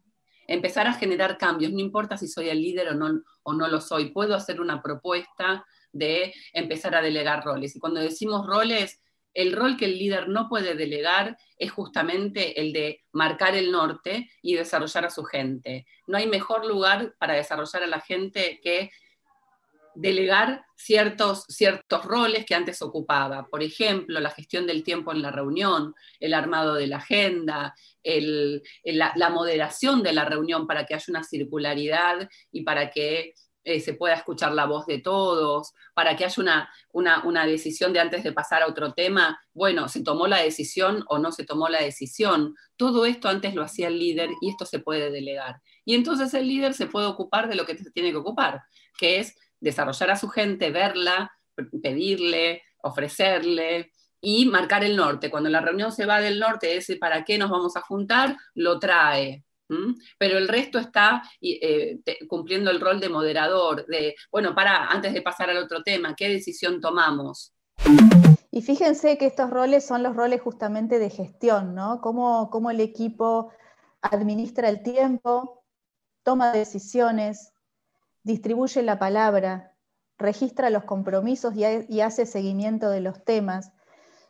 Empezar 0.49 0.87
a 0.87 0.93
generar 0.93 1.37
cambios, 1.37 1.71
no 1.71 1.79
importa 1.79 2.17
si 2.17 2.27
soy 2.27 2.49
el 2.49 2.59
líder 2.59 2.89
o 2.89 2.95
no, 2.95 3.21
o 3.43 3.53
no 3.53 3.67
lo 3.67 3.79
soy, 3.79 4.09
puedo 4.09 4.33
hacer 4.33 4.59
una 4.59 4.81
propuesta 4.81 5.63
de 5.91 6.33
empezar 6.53 6.95
a 6.95 7.01
delegar 7.03 7.43
roles. 7.45 7.75
Y 7.75 7.79
cuando 7.79 7.99
decimos 7.99 8.47
roles, 8.47 8.99
el 9.35 9.53
rol 9.53 9.77
que 9.77 9.85
el 9.85 9.99
líder 9.99 10.27
no 10.27 10.49
puede 10.49 10.73
delegar 10.73 11.37
es 11.57 11.71
justamente 11.71 12.59
el 12.59 12.73
de 12.73 13.03
marcar 13.11 13.55
el 13.55 13.71
norte 13.71 14.27
y 14.41 14.55
desarrollar 14.55 15.05
a 15.05 15.11
su 15.11 15.23
gente. 15.23 15.85
No 16.07 16.17
hay 16.17 16.27
mejor 16.27 16.65
lugar 16.65 17.13
para 17.19 17.35
desarrollar 17.35 17.83
a 17.83 17.87
la 17.87 18.01
gente 18.01 18.59
que 18.63 18.89
delegar 19.99 20.65
ciertos, 20.75 21.43
ciertos 21.49 22.05
roles 22.05 22.45
que 22.45 22.55
antes 22.55 22.81
ocupaba. 22.81 23.47
Por 23.47 23.61
ejemplo, 23.61 24.19
la 24.21 24.29
gestión 24.29 24.65
del 24.65 24.83
tiempo 24.83 25.11
en 25.11 25.21
la 25.21 25.29
reunión, 25.29 25.93
el 26.21 26.33
armado 26.33 26.75
de 26.75 26.87
la 26.87 26.97
agenda, 26.97 27.75
la 28.85 29.29
moderación 29.29 30.01
de 30.01 30.13
la 30.13 30.23
reunión 30.23 30.67
para 30.67 30.85
que 30.85 30.93
haya 30.93 31.05
una 31.09 31.23
circularidad 31.23 32.29
y 32.49 32.63
para 32.63 32.89
que 32.91 33.33
eh, 33.65 33.81
se 33.81 33.93
pueda 33.93 34.15
escuchar 34.15 34.53
la 34.53 34.65
voz 34.65 34.85
de 34.85 34.99
todos, 34.99 35.73
para 35.93 36.15
que 36.15 36.23
haya 36.23 36.41
una, 36.41 37.21
una, 37.25 37.45
decisión 37.45 37.91
de 37.91 37.99
antes 37.99 38.23
de 38.23 38.31
pasar 38.31 38.63
a 38.63 38.67
otro 38.67 38.93
tema, 38.93 39.37
bueno, 39.53 39.89
se 39.89 40.01
tomó 40.01 40.27
la 40.27 40.37
decisión 40.37 41.03
o 41.09 41.19
no 41.19 41.33
se 41.33 41.43
tomó 41.43 41.67
la 41.67 41.81
decisión. 41.81 42.55
Todo 42.77 43.05
esto 43.05 43.27
antes 43.27 43.53
lo 43.53 43.63
hacía 43.63 43.89
el 43.89 43.99
líder 43.99 44.29
y 44.39 44.49
esto 44.49 44.65
se 44.65 44.79
puede 44.79 45.11
delegar. 45.11 45.61
Y 45.83 45.95
entonces 45.95 46.33
el 46.33 46.47
líder 46.47 46.73
se 46.73 46.87
puede 46.87 47.07
ocupar 47.07 47.49
de 47.49 47.55
lo 47.55 47.65
que 47.65 47.75
tiene 47.75 48.11
que 48.11 48.17
ocupar, 48.17 48.61
que 48.97 49.19
es 49.19 49.35
desarrollar 49.59 50.11
a 50.11 50.15
su 50.15 50.29
gente, 50.29 50.71
verla, 50.71 51.31
pedirle, 51.81 52.63
ofrecerle, 52.81 53.91
y 54.21 54.45
marcar 54.45 54.83
el 54.83 54.95
norte. 54.95 55.29
Cuando 55.29 55.49
la 55.49 55.61
reunión 55.61 55.91
se 55.91 56.05
va 56.05 56.19
del 56.19 56.39
norte, 56.39 56.77
ese 56.77 56.97
para 56.97 57.23
qué 57.23 57.37
nos 57.37 57.49
vamos 57.49 57.75
a 57.77 57.81
juntar, 57.81 58.35
lo 58.53 58.79
trae. 58.79 59.43
Pero 60.17 60.39
el 60.39 60.47
resto 60.47 60.79
está 60.79 61.21
eh, 61.41 61.99
cumpliendo 62.27 62.71
el 62.71 62.81
rol 62.81 62.99
de 62.99 63.09
moderador, 63.09 63.85
de, 63.85 64.15
bueno, 64.31 64.55
para, 64.55 64.87
antes 64.87 65.13
de 65.13 65.21
pasar 65.21 65.51
al 65.51 65.57
otro 65.57 65.83
tema, 65.83 66.15
¿qué 66.15 66.27
decisión 66.27 66.81
tomamos? 66.81 67.53
Y 68.49 68.63
fíjense 68.63 69.19
que 69.19 69.27
estos 69.27 69.51
roles 69.51 69.85
son 69.85 70.01
los 70.01 70.15
roles 70.15 70.41
justamente 70.41 70.97
de 70.97 71.11
gestión, 71.11 71.75
¿no? 71.75 72.01
Cómo, 72.01 72.49
cómo 72.49 72.71
el 72.71 72.79
equipo 72.79 73.51
administra 74.01 74.69
el 74.69 74.81
tiempo, 74.81 75.63
toma 76.23 76.51
decisiones, 76.51 77.53
distribuye 78.29 78.83
la 78.83 78.99
palabra, 78.99 79.73
registra 80.19 80.69
los 80.69 80.83
compromisos 80.83 81.55
y 81.55 82.01
hace 82.01 82.27
seguimiento 82.27 82.91
de 82.91 83.01
los 83.01 83.23
temas 83.25 83.71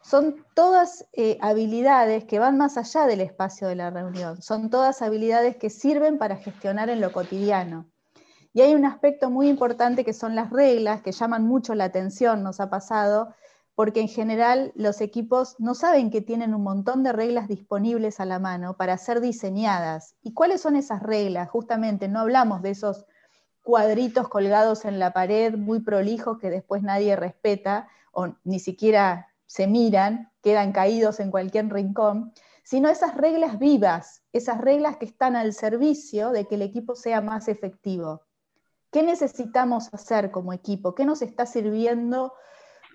son 0.01 0.45
todas 0.55 1.05
eh, 1.11 1.37
habilidades 1.41 2.23
que 2.23 2.39
van 2.39 2.57
más 2.57 2.77
allá 2.77 3.05
del 3.07 3.19
espacio 3.19 3.67
de 3.67 3.75
la 3.75 3.89
reunión, 3.89 4.41
son 4.41 4.69
todas 4.69 5.01
habilidades 5.01 5.57
que 5.57 5.69
sirven 5.69 6.17
para 6.17 6.37
gestionar 6.37 6.89
en 6.89 7.01
lo 7.01 7.11
cotidiano. 7.11 7.89
Y 8.53 8.61
hay 8.61 8.73
un 8.73 8.85
aspecto 8.85 9.29
muy 9.29 9.49
importante 9.49 10.05
que 10.05 10.13
son 10.13 10.33
las 10.33 10.49
reglas, 10.49 11.01
que 11.01 11.11
llaman 11.11 11.45
mucho 11.45 11.75
la 11.75 11.83
atención, 11.83 12.41
nos 12.41 12.61
ha 12.61 12.69
pasado, 12.69 13.35
porque 13.75 13.99
en 13.99 14.07
general 14.07 14.71
los 14.75 15.01
equipos 15.01 15.57
no 15.59 15.75
saben 15.75 16.09
que 16.09 16.21
tienen 16.21 16.53
un 16.53 16.63
montón 16.63 17.03
de 17.03 17.11
reglas 17.11 17.49
disponibles 17.49 18.21
a 18.21 18.25
la 18.25 18.39
mano 18.39 18.77
para 18.77 18.97
ser 18.97 19.19
diseñadas. 19.19 20.15
¿Y 20.23 20.33
cuáles 20.33 20.61
son 20.61 20.77
esas 20.77 21.03
reglas? 21.03 21.49
Justamente 21.49 22.07
no 22.07 22.21
hablamos 22.21 22.61
de 22.61 22.69
esos 22.69 23.05
cuadritos 23.69 24.27
colgados 24.29 24.83
en 24.83 24.97
la 24.97 25.13
pared 25.13 25.55
muy 25.55 25.79
prolijos 25.79 26.39
que 26.39 26.49
después 26.49 26.81
nadie 26.81 27.15
respeta 27.15 27.87
o 28.11 28.29
ni 28.43 28.59
siquiera 28.59 29.27
se 29.45 29.67
miran, 29.67 30.31
quedan 30.41 30.71
caídos 30.71 31.19
en 31.19 31.29
cualquier 31.29 31.71
rincón, 31.71 32.33
sino 32.63 32.89
esas 32.89 33.15
reglas 33.15 33.59
vivas, 33.59 34.23
esas 34.33 34.59
reglas 34.59 34.97
que 34.97 35.05
están 35.05 35.35
al 35.35 35.53
servicio 35.53 36.31
de 36.31 36.47
que 36.47 36.55
el 36.55 36.63
equipo 36.63 36.95
sea 36.95 37.21
más 37.21 37.47
efectivo. 37.47 38.23
¿Qué 38.91 39.03
necesitamos 39.03 39.93
hacer 39.93 40.31
como 40.31 40.51
equipo? 40.51 40.95
¿Qué 40.95 41.05
nos 41.05 41.21
está 41.21 41.45
sirviendo 41.45 42.33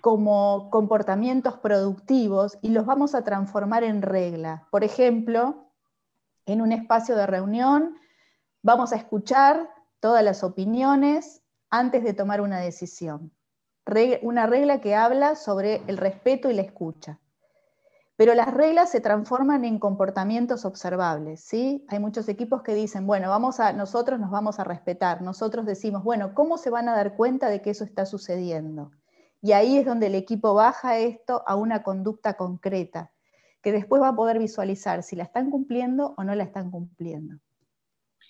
como 0.01 0.69
comportamientos 0.71 1.57
productivos 1.59 2.57
y 2.61 2.71
los 2.71 2.85
vamos 2.85 3.15
a 3.15 3.23
transformar 3.23 3.85
en 3.85 4.01
regla? 4.01 4.67
Por 4.71 4.83
ejemplo, 4.83 5.71
en 6.45 6.59
un 6.59 6.73
espacio 6.73 7.15
de 7.15 7.27
reunión 7.27 7.95
vamos 8.61 8.91
a 8.91 8.97
escuchar 8.97 9.69
todas 10.05 10.23
las 10.23 10.43
opiniones 10.43 11.41
antes 11.71 12.03
de 12.03 12.13
tomar 12.13 12.39
una 12.39 12.59
decisión 12.59 13.31
una 14.21 14.45
regla 14.45 14.79
que 14.79 14.93
habla 14.93 15.35
sobre 15.35 15.81
el 15.87 15.97
respeto 15.97 16.51
y 16.51 16.53
la 16.53 16.61
escucha. 16.61 17.19
Pero 18.15 18.35
las 18.35 18.53
reglas 18.53 18.91
se 18.91 19.01
transforman 19.01 19.65
en 19.65 19.79
comportamientos 19.79 20.63
observables, 20.63 21.41
¿sí? 21.41 21.87
Hay 21.89 21.97
muchos 21.97 22.29
equipos 22.29 22.61
que 22.61 22.75
dicen, 22.75 23.07
bueno, 23.07 23.29
vamos 23.29 23.59
a, 23.59 23.73
nosotros 23.73 24.19
nos 24.19 24.29
vamos 24.29 24.59
a 24.59 24.63
respetar. 24.63 25.23
Nosotros 25.23 25.65
decimos, 25.65 26.03
bueno, 26.03 26.35
¿cómo 26.35 26.59
se 26.59 26.69
van 26.69 26.87
a 26.87 26.95
dar 26.95 27.15
cuenta 27.15 27.49
de 27.49 27.63
que 27.63 27.71
eso 27.71 27.83
está 27.83 28.05
sucediendo? 28.05 28.91
Y 29.41 29.53
ahí 29.53 29.79
es 29.79 29.87
donde 29.87 30.07
el 30.07 30.15
equipo 30.15 30.53
baja 30.53 30.99
esto 30.99 31.41
a 31.47 31.55
una 31.55 31.81
conducta 31.81 32.35
concreta, 32.35 33.11
que 33.63 33.71
después 33.71 34.03
va 34.03 34.09
a 34.09 34.15
poder 34.15 34.37
visualizar 34.37 35.01
si 35.01 35.15
la 35.15 35.23
están 35.23 35.49
cumpliendo 35.49 36.13
o 36.15 36.23
no 36.23 36.35
la 36.35 36.43
están 36.43 36.69
cumpliendo. 36.69 37.39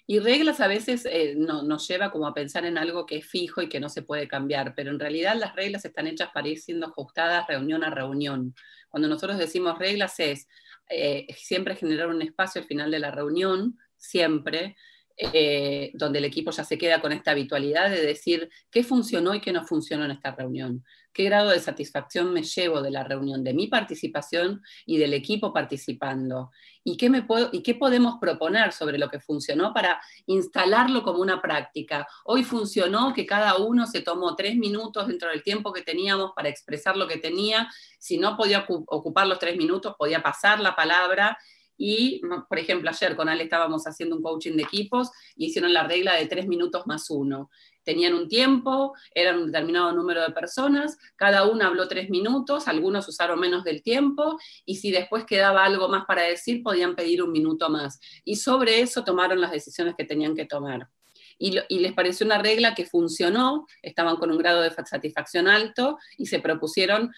Y 0.08 0.20
reglas 0.20 0.60
a 0.60 0.68
veces 0.68 1.06
eh, 1.06 1.34
nos 1.36 1.88
lleva 1.88 2.12
como 2.12 2.28
a 2.28 2.34
pensar 2.34 2.66
en 2.66 2.78
algo 2.78 3.06
que 3.06 3.18
es 3.18 3.26
fijo 3.26 3.62
y 3.62 3.70
que 3.70 3.80
no 3.80 3.90
se 3.90 4.04
puede 4.04 4.28
cambiar, 4.28 4.76
pero 4.76 4.92
en 4.92 5.00
realidad 5.00 5.36
las 5.36 5.56
reglas 5.56 5.84
están 5.84 6.06
hechas 6.06 6.30
para 6.32 6.48
ir 6.48 6.60
siendo 6.60 6.88
ajustadas 6.88 7.48
reunión 7.48 7.84
a 7.84 7.90
reunión. 7.90 8.54
Cuando 8.90 9.08
nosotros 9.08 9.40
decimos 9.40 9.80
reglas 9.80 10.20
es 10.20 10.48
eh, 10.90 11.26
siempre 11.36 11.76
generar 11.76 12.08
un 12.08 12.22
espacio 12.22 12.62
al 12.62 12.68
final 12.68 12.92
de 12.92 13.00
la 13.00 13.10
reunión, 13.10 13.80
siempre, 13.98 14.76
eh, 15.18 15.92
donde 15.94 16.20
el 16.20 16.26
equipo 16.26 16.52
ya 16.52 16.64
se 16.64 16.78
queda 16.78 17.02
con 17.02 17.12
esta 17.12 17.32
habitualidad 17.32 17.90
de 17.90 18.06
decir 18.06 18.50
qué 18.70 18.84
funcionó 18.84 19.34
y 19.34 19.42
qué 19.42 19.54
no 19.54 19.66
funcionó 19.66 20.06
en 20.06 20.12
esta 20.12 20.36
reunión, 20.36 20.84
qué 21.16 21.24
grado 21.24 21.50
de 21.50 21.60
satisfacción 21.62 22.34
me 22.34 22.44
llevo 22.44 22.82
de 22.82 22.92
la 22.92 23.06
reunión, 23.06 23.42
de 23.42 23.54
mi 23.54 23.68
participación 23.68 24.62
y 24.86 24.98
del 24.98 25.14
equipo 25.14 25.54
participando, 25.54 26.52
y 26.84 26.98
qué, 26.98 27.10
puedo, 27.24 27.52
podemos 27.80 28.18
proponer 28.20 28.74
sobre 28.74 28.98
lo 28.98 29.10
que 29.10 29.22
funcionó 29.22 29.74
para 29.74 30.02
instalarlo 30.28 31.04
como 31.04 31.20
una 31.20 31.42
práctica. 31.42 32.06
Hoy 32.26 32.44
funcionó 32.44 33.14
que 33.14 33.26
cada 33.26 33.58
uno 33.58 33.88
se 33.88 34.02
tomó 34.02 34.36
tres 34.36 34.58
minutos 34.58 35.08
dentro 35.08 35.30
del 35.30 35.42
tiempo 35.42 35.72
que 35.72 35.82
teníamos 35.82 36.34
para 36.36 36.50
expresar 36.50 36.98
lo 36.98 37.08
que 37.08 37.18
tenía, 37.18 37.72
si 37.98 38.18
no 38.18 38.36
podía 38.36 38.66
ocupar 38.68 39.26
los 39.26 39.40
tres 39.40 39.56
minutos, 39.56 39.96
podía 39.98 40.22
pasar 40.22 40.60
la 40.60 40.76
palabra 40.76 41.38
y, 41.78 42.22
por 42.48 42.60
ejemplo, 42.60 42.90
ayer 42.90 43.16
con 43.16 43.30
Ale 43.30 43.44
estábamos 43.44 43.86
haciendo 43.88 44.16
un 44.16 44.22
coaching 44.22 44.56
de 44.56 44.64
equipos 44.64 45.12
y 45.36 45.48
hicieron 45.48 45.74
la 45.74 45.88
regla 45.88 46.16
de 46.16 46.26
tres 46.26 46.48
minutos 46.48 46.86
más 46.88 47.10
uno. 47.10 47.50
Tenían 47.86 48.14
un 48.14 48.28
tiempo, 48.28 48.94
eran 49.14 49.38
un 49.38 49.46
determinado 49.48 49.94
número 49.94 50.22
de 50.22 50.32
personas, 50.32 50.98
cada 51.16 51.48
uno 51.48 51.66
habló 51.66 51.88
tres 51.88 52.10
minutos, 52.10 52.68
algunos 52.68 53.08
usaron 53.08 53.40
menos 53.40 53.64
del 53.64 53.82
tiempo 53.82 54.38
y 54.66 54.76
si 54.76 54.92
después 54.92 55.24
quedaba 55.24 55.64
algo 55.64 55.88
más 55.88 56.06
para 56.06 56.24
decir, 56.24 56.64
podían 56.64 56.96
pedir 56.96 57.24
un 57.24 57.32
minuto 57.32 57.70
más. 57.70 58.00
Y 58.26 58.36
sobre 58.36 58.82
eso 58.82 59.04
tomaron 59.04 59.40
las 59.40 59.52
decisiones 59.52 59.96
que 59.96 60.04
tenían 60.04 60.36
que 60.36 60.46
tomar 60.46 60.90
y, 61.38 61.80
les 61.80 61.94
pareció 61.94 62.26
una 62.26 62.38
regla 62.38 62.74
que 62.76 62.86
funcionó, 62.86 63.68
estaban 63.82 64.18
con 64.18 64.32
un 64.32 64.38
grado 64.38 64.62
de 64.62 64.72
satisfacción 64.72 65.48
alto 65.48 65.98
y 66.18 66.28
se 66.28 66.40
propusieron 66.40 67.14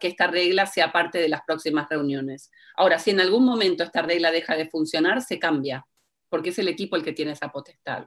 que 0.00 0.08
esta 0.08 0.26
regla 0.26 0.66
sea 0.66 0.92
parte 0.92 1.18
de 1.18 1.28
las 1.28 1.42
próximas 1.46 1.88
reuniones. 1.88 2.50
Ahora, 2.76 2.98
si 2.98 3.10
en 3.10 3.20
algún 3.20 3.44
momento 3.44 3.84
esta 3.84 4.02
regla 4.02 4.30
deja 4.30 4.56
de 4.56 4.68
funcionar, 4.68 5.22
se 5.22 5.38
cambia, 5.38 5.86
porque 6.28 6.50
es 6.50 6.58
el 6.58 6.68
equipo 6.68 6.96
el 6.96 7.04
que 7.04 7.12
tiene 7.12 7.32
esa 7.32 7.50
potestad. 7.50 8.06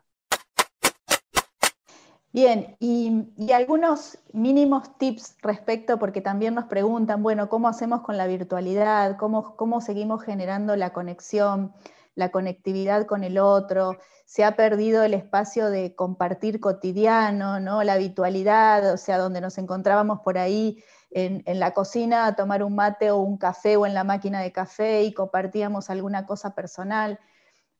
Bien, 2.33 2.77
y, 2.79 3.51
algunos 3.53 4.17
mínimos 4.31 4.97
tips 4.97 5.35
respecto, 5.41 5.99
porque 5.99 6.21
también 6.21 6.55
nos 6.55 6.65
preguntan, 6.65 7.21
bueno, 7.23 7.49
¿cómo 7.49 7.67
hacemos 7.67 8.01
con 8.01 8.15
la 8.17 8.27
virtualidad? 8.27 9.17
¿Cómo, 9.17 9.55
cómo 9.57 9.81
seguimos 9.81 10.23
generando 10.23 10.75
la 10.75 10.93
conexión? 10.93 11.73
la 12.15 12.29
conectividad 12.29 13.05
con 13.05 13.23
el 13.23 13.37
otro, 13.37 13.97
se 14.25 14.43
ha 14.43 14.55
perdido 14.55 15.03
el 15.03 15.13
espacio 15.13 15.69
de 15.69 15.95
compartir 15.95 16.59
cotidiano, 16.59 17.59
¿no? 17.59 17.83
la 17.83 17.93
habitualidad, 17.93 18.93
o 18.93 18.97
sea, 18.97 19.17
donde 19.17 19.41
nos 19.41 19.57
encontrábamos 19.57 20.19
por 20.21 20.37
ahí 20.37 20.83
en, 21.11 21.43
la 21.59 21.73
cocina 21.73 22.25
a 22.25 22.35
tomar 22.35 22.63
un 22.63 22.75
mate 22.75 23.11
o 23.11 23.17
un 23.17 23.37
café 23.37 23.75
o 23.75 23.85
en 23.85 23.93
la 23.93 24.03
máquina 24.03 24.41
de 24.41 24.51
café 24.51 25.03
y 25.03 25.13
compartíamos 25.13 25.89
alguna 25.89 26.25
cosa 26.25 26.55
personal. 26.55 27.19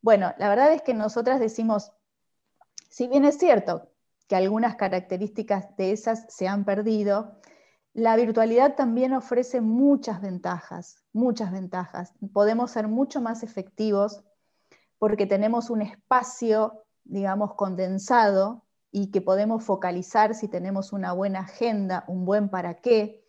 Bueno, 0.02 0.34
la 0.38 0.50
verdad 0.50 0.74
es 0.74 0.82
que 0.82 0.94
nosotras 0.94 1.40
decimos, 1.40 1.92
si 2.90 3.08
bien 3.08 3.24
es 3.26 3.38
cierto 3.38 3.91
que 4.32 4.38
algunas 4.38 4.78
características 4.78 5.76
de 5.76 5.91
esas 5.91 6.26
se 6.30 6.48
han 6.48 6.63
perdido, 6.63 7.34
la 7.91 8.15
virtualidad 8.15 8.76
también 8.78 9.12
ofrece 9.12 9.60
muchas 9.60 10.22
ventajas, 10.22 11.04
muchas 11.12 11.52
ventajas. 11.52 12.13
Podemos 12.32 12.72
ser 12.72 12.88
mucho 12.88 13.20
más 13.20 13.44
efectivos 13.44 14.24
porque 15.00 15.26
tenemos 15.26 15.70
un 15.70 15.82
espacio, 15.82 16.86
digamos, 17.04 17.56
condensado 17.56 18.63
y 18.89 19.12
que 19.12 19.20
podemos 19.20 19.65
focalizar 19.65 20.34
si 20.34 20.48
tenemos 20.48 20.94
una 20.94 21.12
buena 21.12 21.41
agenda, 21.41 22.06
un 22.08 22.24
buen 22.24 22.48
para 22.48 22.76
qué. 22.76 23.28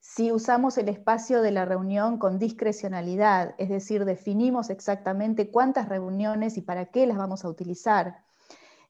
Si 0.00 0.32
usamos 0.32 0.76
el 0.76 0.88
espacio 0.88 1.40
de 1.40 1.52
la 1.52 1.66
reunión 1.66 2.18
con 2.18 2.40
discrecionalidad, 2.40 3.54
es 3.58 3.68
decir, 3.68 4.04
definimos 4.04 4.70
exactamente 4.70 5.52
cuántas 5.52 5.88
reuniones 5.88 6.56
y 6.56 6.62
para 6.62 6.86
qué 6.86 7.06
las 7.06 7.16
vamos 7.16 7.44
a 7.44 7.48
utilizar 7.48 8.24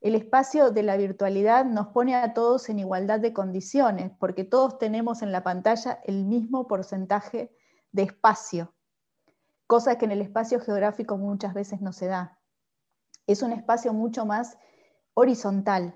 el 0.03 0.17
espacio 0.17 0.73
de 0.73 0.83
la 0.83 0.97
virtualidad 0.97 1.65
nos 1.65 1.89
pone 1.89 2.17
a 2.17 2.35
todos 2.35 2.69
en 2.69 2.81
igualdad 2.81 3.21
de 3.21 3.33
condiciones, 3.33 4.11
porque 4.19 4.43
todos 4.43 4.79
tenemos 4.79 5.23
en 5.23 5.31
la 5.31 5.45
pantalla 5.45 6.01
el 6.05 6.25
mismo 6.25 6.67
porcentaje 6.67 7.57
de 7.93 8.03
espacio, 8.03 8.75
cosa 9.69 9.99
que 9.99 10.05
en 10.05 10.11
el 10.11 10.21
espacio 10.21 10.59
geográfico 10.59 11.17
muchas 11.19 11.55
veces 11.55 11.81
no 11.81 11.93
se 11.93 12.07
da. 12.07 12.41
Es 13.29 13.43
un 13.43 13.53
espacio 13.53 13.93
mucho 13.93 14.27
más 14.27 14.59
horizontal 15.15 15.95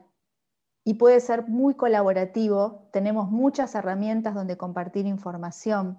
y 0.85 0.95
puede 0.95 1.19
ser 1.19 1.49
muy 1.49 1.75
colaborativo. 1.75 2.89
Tenemos 2.93 3.29
muchas 3.29 3.75
herramientas 3.75 4.37
donde 4.37 4.57
compartir 4.57 5.07
información, 5.07 5.99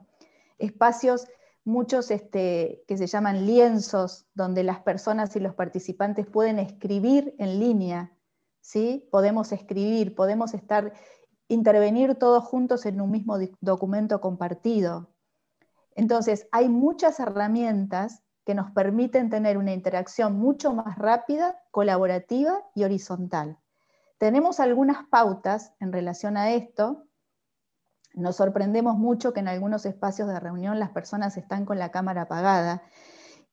espacios 0.60 1.28
muchos 1.68 2.12
este, 2.12 2.86
que 2.88 2.98
se 2.98 3.08
llaman 3.08 3.46
lienzos, 3.46 4.26
donde 4.34 4.64
las 4.64 4.80
personas 4.80 5.36
y 5.36 5.42
los 5.42 5.54
participantes 5.54 6.26
pueden 6.26 6.60
escribir 6.60 7.36
en 7.40 7.60
línea, 7.60 8.18
¿sí? 8.62 9.08
Podemos 9.12 9.52
escribir, 9.52 10.16
podemos 10.16 10.54
estar, 10.54 10.94
intervenir 11.50 12.16
todos 12.16 12.46
juntos 12.46 12.86
en 12.86 13.02
un 13.02 13.12
mismo 13.12 13.38
documento 13.60 14.22
compartido. 14.22 15.10
Entonces, 15.94 16.48
hay 16.54 16.70
muchas 16.70 17.20
herramientas 17.20 18.24
que 18.46 18.56
nos 18.56 18.72
permiten 18.72 19.30
tener 19.30 19.58
una 19.58 19.74
interacción 19.74 20.38
mucho 20.38 20.74
más 20.74 20.98
rápida, 20.98 21.62
colaborativa 21.72 22.64
y 22.76 22.86
horizontal. 22.86 23.58
Tenemos 24.18 24.62
algunas 24.62 25.06
pautas 25.10 25.74
en 25.82 25.92
relación 25.92 26.38
a 26.38 26.52
esto, 26.54 27.07
nos 28.18 28.36
sorprendemos 28.36 28.98
mucho 28.98 29.32
que 29.32 29.40
en 29.40 29.48
algunos 29.48 29.86
espacios 29.86 30.28
de 30.28 30.40
reunión 30.40 30.80
las 30.80 30.90
personas 30.90 31.38
están 31.38 31.66
con 31.66 31.78
la 31.78 31.92
cámara 31.92 32.24
apagada 32.24 32.84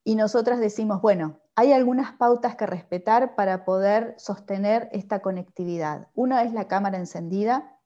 y 0.05 0.17
nosotras 0.17 0.59
decimos, 0.59 1.03
bueno, 1.03 1.41
hay 1.55 1.73
algunas 1.73 2.13
pautas 2.13 2.57
que 2.57 2.67
respetar 2.67 3.37
para 3.37 3.65
poder 3.65 4.15
sostener 4.19 4.89
esta 4.93 5.21
conectividad. 5.21 6.09
Una 6.15 6.43
es 6.43 6.53
la 6.53 6.67
cámara 6.67 6.99
encendida, 6.99 7.79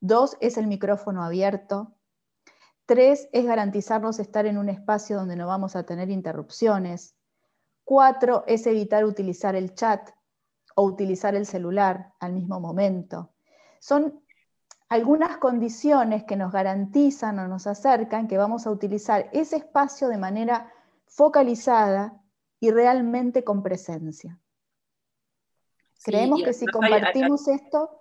dos 0.00 0.36
es 0.40 0.56
el 0.56 0.66
micrófono 0.66 1.22
abierto, 1.22 1.94
tres 2.86 3.28
es 3.32 3.44
garantizarnos 3.44 4.18
estar 4.18 4.46
en 4.46 4.58
un 4.58 4.70
espacio 4.70 5.16
donde 5.16 5.36
no 5.36 5.46
vamos 5.46 5.76
a 5.76 5.84
tener 5.84 6.10
interrupciones, 6.10 7.14
cuatro 7.84 8.44
es 8.46 8.66
evitar 8.66 9.04
utilizar 9.04 9.54
el 9.54 9.74
chat 9.74 10.10
o 10.74 10.82
utilizar 10.84 11.34
el 11.34 11.44
celular 11.44 12.14
al 12.20 12.32
mismo 12.32 12.58
momento. 12.58 13.34
Son 13.80 14.22
algunas 14.90 15.38
condiciones 15.38 16.24
que 16.24 16.36
nos 16.36 16.52
garantizan 16.52 17.38
o 17.38 17.46
nos 17.46 17.68
acercan 17.68 18.26
que 18.26 18.36
vamos 18.36 18.66
a 18.66 18.72
utilizar 18.72 19.30
ese 19.32 19.56
espacio 19.56 20.08
de 20.08 20.18
manera 20.18 20.72
focalizada 21.06 22.20
y 22.58 22.72
realmente 22.72 23.44
con 23.44 23.62
presencia. 23.62 24.38
Creemos 26.02 26.42
que 26.42 26.52
si 26.52 26.66
compartimos 26.66 27.46
esto... 27.48 27.96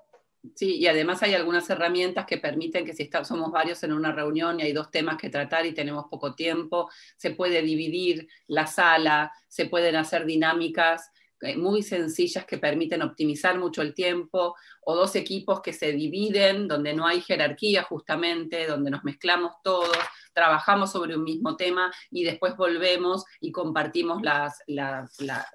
Sí, 0.55 0.77
y 0.77 0.87
además 0.87 1.21
hay 1.21 1.35
algunas 1.35 1.69
herramientas 1.69 2.25
que 2.25 2.37
permiten 2.37 2.85
que 2.85 2.93
si 2.93 3.09
somos 3.23 3.51
varios 3.51 3.83
en 3.83 3.91
una 3.91 4.13
reunión 4.13 4.59
y 4.59 4.63
hay 4.63 4.73
dos 4.73 4.89
temas 4.89 5.17
que 5.17 5.29
tratar 5.29 5.65
y 5.65 5.73
tenemos 5.73 6.05
poco 6.09 6.33
tiempo, 6.33 6.89
se 7.17 7.31
puede 7.31 7.61
dividir 7.61 8.29
la 8.47 8.65
sala, 8.65 9.33
se 9.49 9.65
pueden 9.65 9.97
hacer 9.97 10.25
dinámicas 10.25 11.11
muy 11.57 11.83
sencillas 11.83 12.45
que 12.45 12.57
permiten 12.57 13.01
optimizar 13.01 13.57
mucho 13.57 13.81
el 13.81 13.93
tiempo, 13.93 14.55
o 14.81 14.95
dos 14.95 15.15
equipos 15.15 15.61
que 15.61 15.73
se 15.73 15.91
dividen, 15.91 16.67
donde 16.67 16.93
no 16.93 17.07
hay 17.07 17.21
jerarquía 17.21 17.83
justamente, 17.83 18.67
donde 18.67 18.91
nos 18.91 19.03
mezclamos 19.03 19.53
todos, 19.63 19.97
trabajamos 20.33 20.91
sobre 20.91 21.15
un 21.15 21.23
mismo 21.23 21.55
tema 21.55 21.91
y 22.11 22.23
después 22.23 22.55
volvemos 22.57 23.23
y 23.39 23.51
compartimos 23.51 24.21
las, 24.21 24.63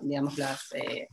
digamos, 0.01 0.39
las, 0.39 0.73
eh, 0.75 1.09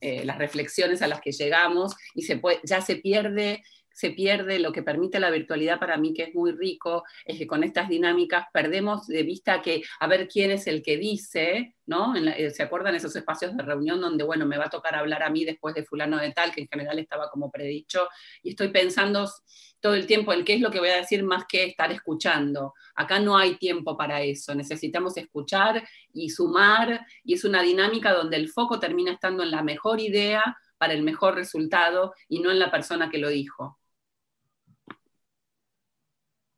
eh, 0.00 0.24
las 0.24 0.38
reflexiones 0.38 1.00
a 1.02 1.08
las 1.08 1.20
que 1.20 1.32
llegamos 1.32 1.94
y 2.14 2.22
se 2.22 2.40
ya 2.64 2.80
se 2.80 2.96
pierde 2.96 3.62
se 3.94 4.10
pierde, 4.10 4.58
lo 4.58 4.72
que 4.72 4.82
permite 4.82 5.20
la 5.20 5.30
virtualidad 5.30 5.78
para 5.78 5.96
mí, 5.96 6.12
que 6.12 6.24
es 6.24 6.34
muy 6.34 6.50
rico, 6.52 7.04
es 7.24 7.38
que 7.38 7.46
con 7.46 7.62
estas 7.62 7.88
dinámicas 7.88 8.46
perdemos 8.52 9.06
de 9.06 9.22
vista 9.22 9.62
que 9.62 9.82
a 10.00 10.08
ver 10.08 10.28
quién 10.28 10.50
es 10.50 10.66
el 10.66 10.82
que 10.82 10.96
dice, 10.96 11.76
¿no? 11.86 12.14
Eh, 12.16 12.50
¿Se 12.50 12.64
acuerdan 12.64 12.96
esos 12.96 13.14
espacios 13.14 13.56
de 13.56 13.62
reunión 13.62 14.00
donde, 14.00 14.24
bueno, 14.24 14.46
me 14.46 14.58
va 14.58 14.66
a 14.66 14.70
tocar 14.70 14.96
hablar 14.96 15.22
a 15.22 15.30
mí 15.30 15.44
después 15.44 15.76
de 15.76 15.84
fulano 15.84 16.18
de 16.18 16.32
tal, 16.32 16.52
que 16.52 16.62
en 16.62 16.68
general 16.68 16.98
estaba 16.98 17.30
como 17.30 17.52
predicho, 17.52 18.08
y 18.42 18.50
estoy 18.50 18.68
pensando 18.68 19.30
todo 19.78 19.94
el 19.94 20.06
tiempo 20.06 20.32
en 20.32 20.44
qué 20.44 20.54
es 20.54 20.60
lo 20.60 20.72
que 20.72 20.80
voy 20.80 20.88
a 20.88 20.96
decir 20.96 21.22
más 21.22 21.44
que 21.46 21.64
estar 21.64 21.92
escuchando. 21.92 22.74
Acá 22.96 23.20
no 23.20 23.36
hay 23.36 23.58
tiempo 23.58 23.96
para 23.96 24.22
eso, 24.22 24.56
necesitamos 24.56 25.16
escuchar 25.16 25.86
y 26.12 26.30
sumar, 26.30 27.06
y 27.22 27.34
es 27.34 27.44
una 27.44 27.62
dinámica 27.62 28.12
donde 28.12 28.38
el 28.38 28.48
foco 28.48 28.80
termina 28.80 29.12
estando 29.12 29.44
en 29.44 29.52
la 29.52 29.62
mejor 29.62 30.00
idea 30.00 30.56
para 30.78 30.94
el 30.94 31.02
mejor 31.02 31.34
resultado 31.34 32.12
y 32.28 32.40
no 32.40 32.50
en 32.50 32.58
la 32.58 32.70
persona 32.70 33.08
que 33.08 33.18
lo 33.18 33.28
dijo. 33.28 33.78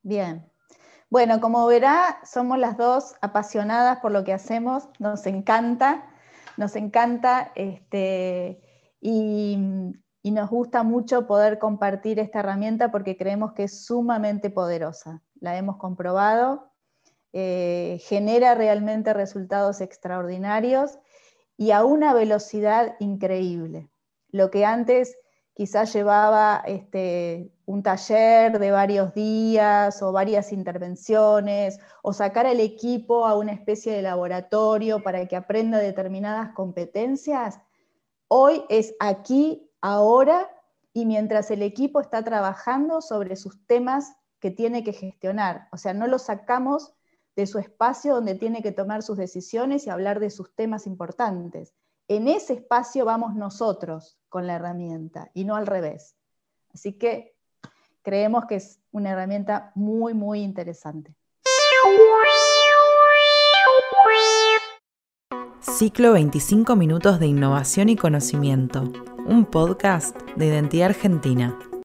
Bien. 0.07 0.49
Bueno, 1.11 1.41
como 1.41 1.67
verá, 1.67 2.21
somos 2.25 2.61
las 2.61 2.77
dos 2.77 3.17
apasionadas 3.23 3.99
por 3.99 4.13
lo 4.13 4.23
que 4.23 4.33
hacemos, 4.33 4.89
nos 5.01 5.27
encanta, 5.27 6.09
nos 6.57 6.77
encanta 6.77 7.51
este, 7.57 8.61
y, 9.01 9.59
nos 10.23 10.49
gusta 10.49 10.85
mucho 10.85 11.27
poder 11.27 11.59
compartir 11.59 12.21
esta 12.21 12.39
herramienta 12.39 12.93
porque 12.93 13.17
creemos 13.17 13.53
que 13.55 13.65
es 13.65 13.85
sumamente 13.85 14.49
poderosa. 14.49 15.25
La 15.41 15.57
hemos 15.57 15.77
comprobado, 15.77 16.71
eh, 17.33 17.99
genera 18.03 18.55
realmente 18.55 19.13
resultados 19.13 19.81
extraordinarios 19.81 21.01
y 21.57 21.73
a 21.73 21.85
una 21.85 22.15
velocidad 22.15 22.95
increíble. 23.01 23.91
Lo 24.31 24.53
que 24.53 24.65
antes 24.65 25.17
quizás 25.57 25.95
llevaba 25.95 26.63
este, 26.67 27.51
un 27.65 27.83
taller 27.83 28.59
de 28.59 28.71
varios 28.71 29.15
días 29.15 30.03
o 30.03 30.13
varias 30.13 30.53
intervenciones, 30.53 31.81
o 32.03 32.13
sacar 32.13 32.47
al 32.47 32.61
equipo 32.61 33.25
a 33.25 33.39
una 33.39 33.53
especie 33.53 33.95
de 33.95 34.03
laboratorio 34.03 35.03
para 35.03 35.27
que 35.27 35.35
aprenda 35.35 35.79
determinadas 35.79 36.53
competencias, 36.53 37.59
hoy 38.29 38.65
es 38.69 38.95
aquí, 39.01 39.71
ahora, 39.81 40.51
y 40.93 41.07
mientras 41.07 41.51
el 41.51 41.63
equipo 41.63 42.03
está 42.03 42.23
trabajando 42.23 43.01
sobre 43.01 43.35
sus 43.35 43.67
temas 43.67 44.13
que 44.41 44.51
tiene 44.51 44.85
que 44.85 44.93
gestionar. 44.93 45.69
O 45.73 45.79
sea, 45.79 45.95
no 45.95 46.07
lo 46.07 46.19
sacamos 46.19 46.93
de 47.35 47.47
su 47.47 47.59
espacio 47.59 48.15
donde 48.15 48.35
tiene 48.35 48.63
que 48.63 48.73
tomar 48.73 49.03
sus 49.03 49.17
decisiones 49.17 49.87
y 49.87 49.91
hablar 49.91 50.21
de 50.21 50.29
sus 50.29 50.55
temas 50.55 50.87
importantes. 50.87 51.75
En 52.09 52.29
ese 52.29 52.53
espacio 52.53 53.05
vamos 53.05 53.35
nosotros 53.35 54.17
con 54.29 54.47
la 54.47 54.55
herramienta 54.55 55.31
y 55.35 55.45
no 55.45 55.57
al 55.57 55.67
revés. 55.67 56.15
Así 56.73 56.93
que 56.93 57.35
creemos 58.03 58.45
que 58.47 58.57
es 58.57 58.81
una 58.93 59.11
herramienta 59.11 59.73
muy, 59.75 60.15
muy 60.15 60.41
interesante. 60.41 61.17
Ciclo 65.61 66.13
25 66.13 66.77
minutos 66.77 67.19
de 67.19 67.27
innovación 67.27 67.89
y 67.89 67.97
conocimiento, 67.97 68.85
un 69.27 69.45
podcast 69.45 70.17
de 70.37 70.47
identidad 70.47 70.91
argentina. 70.91 71.59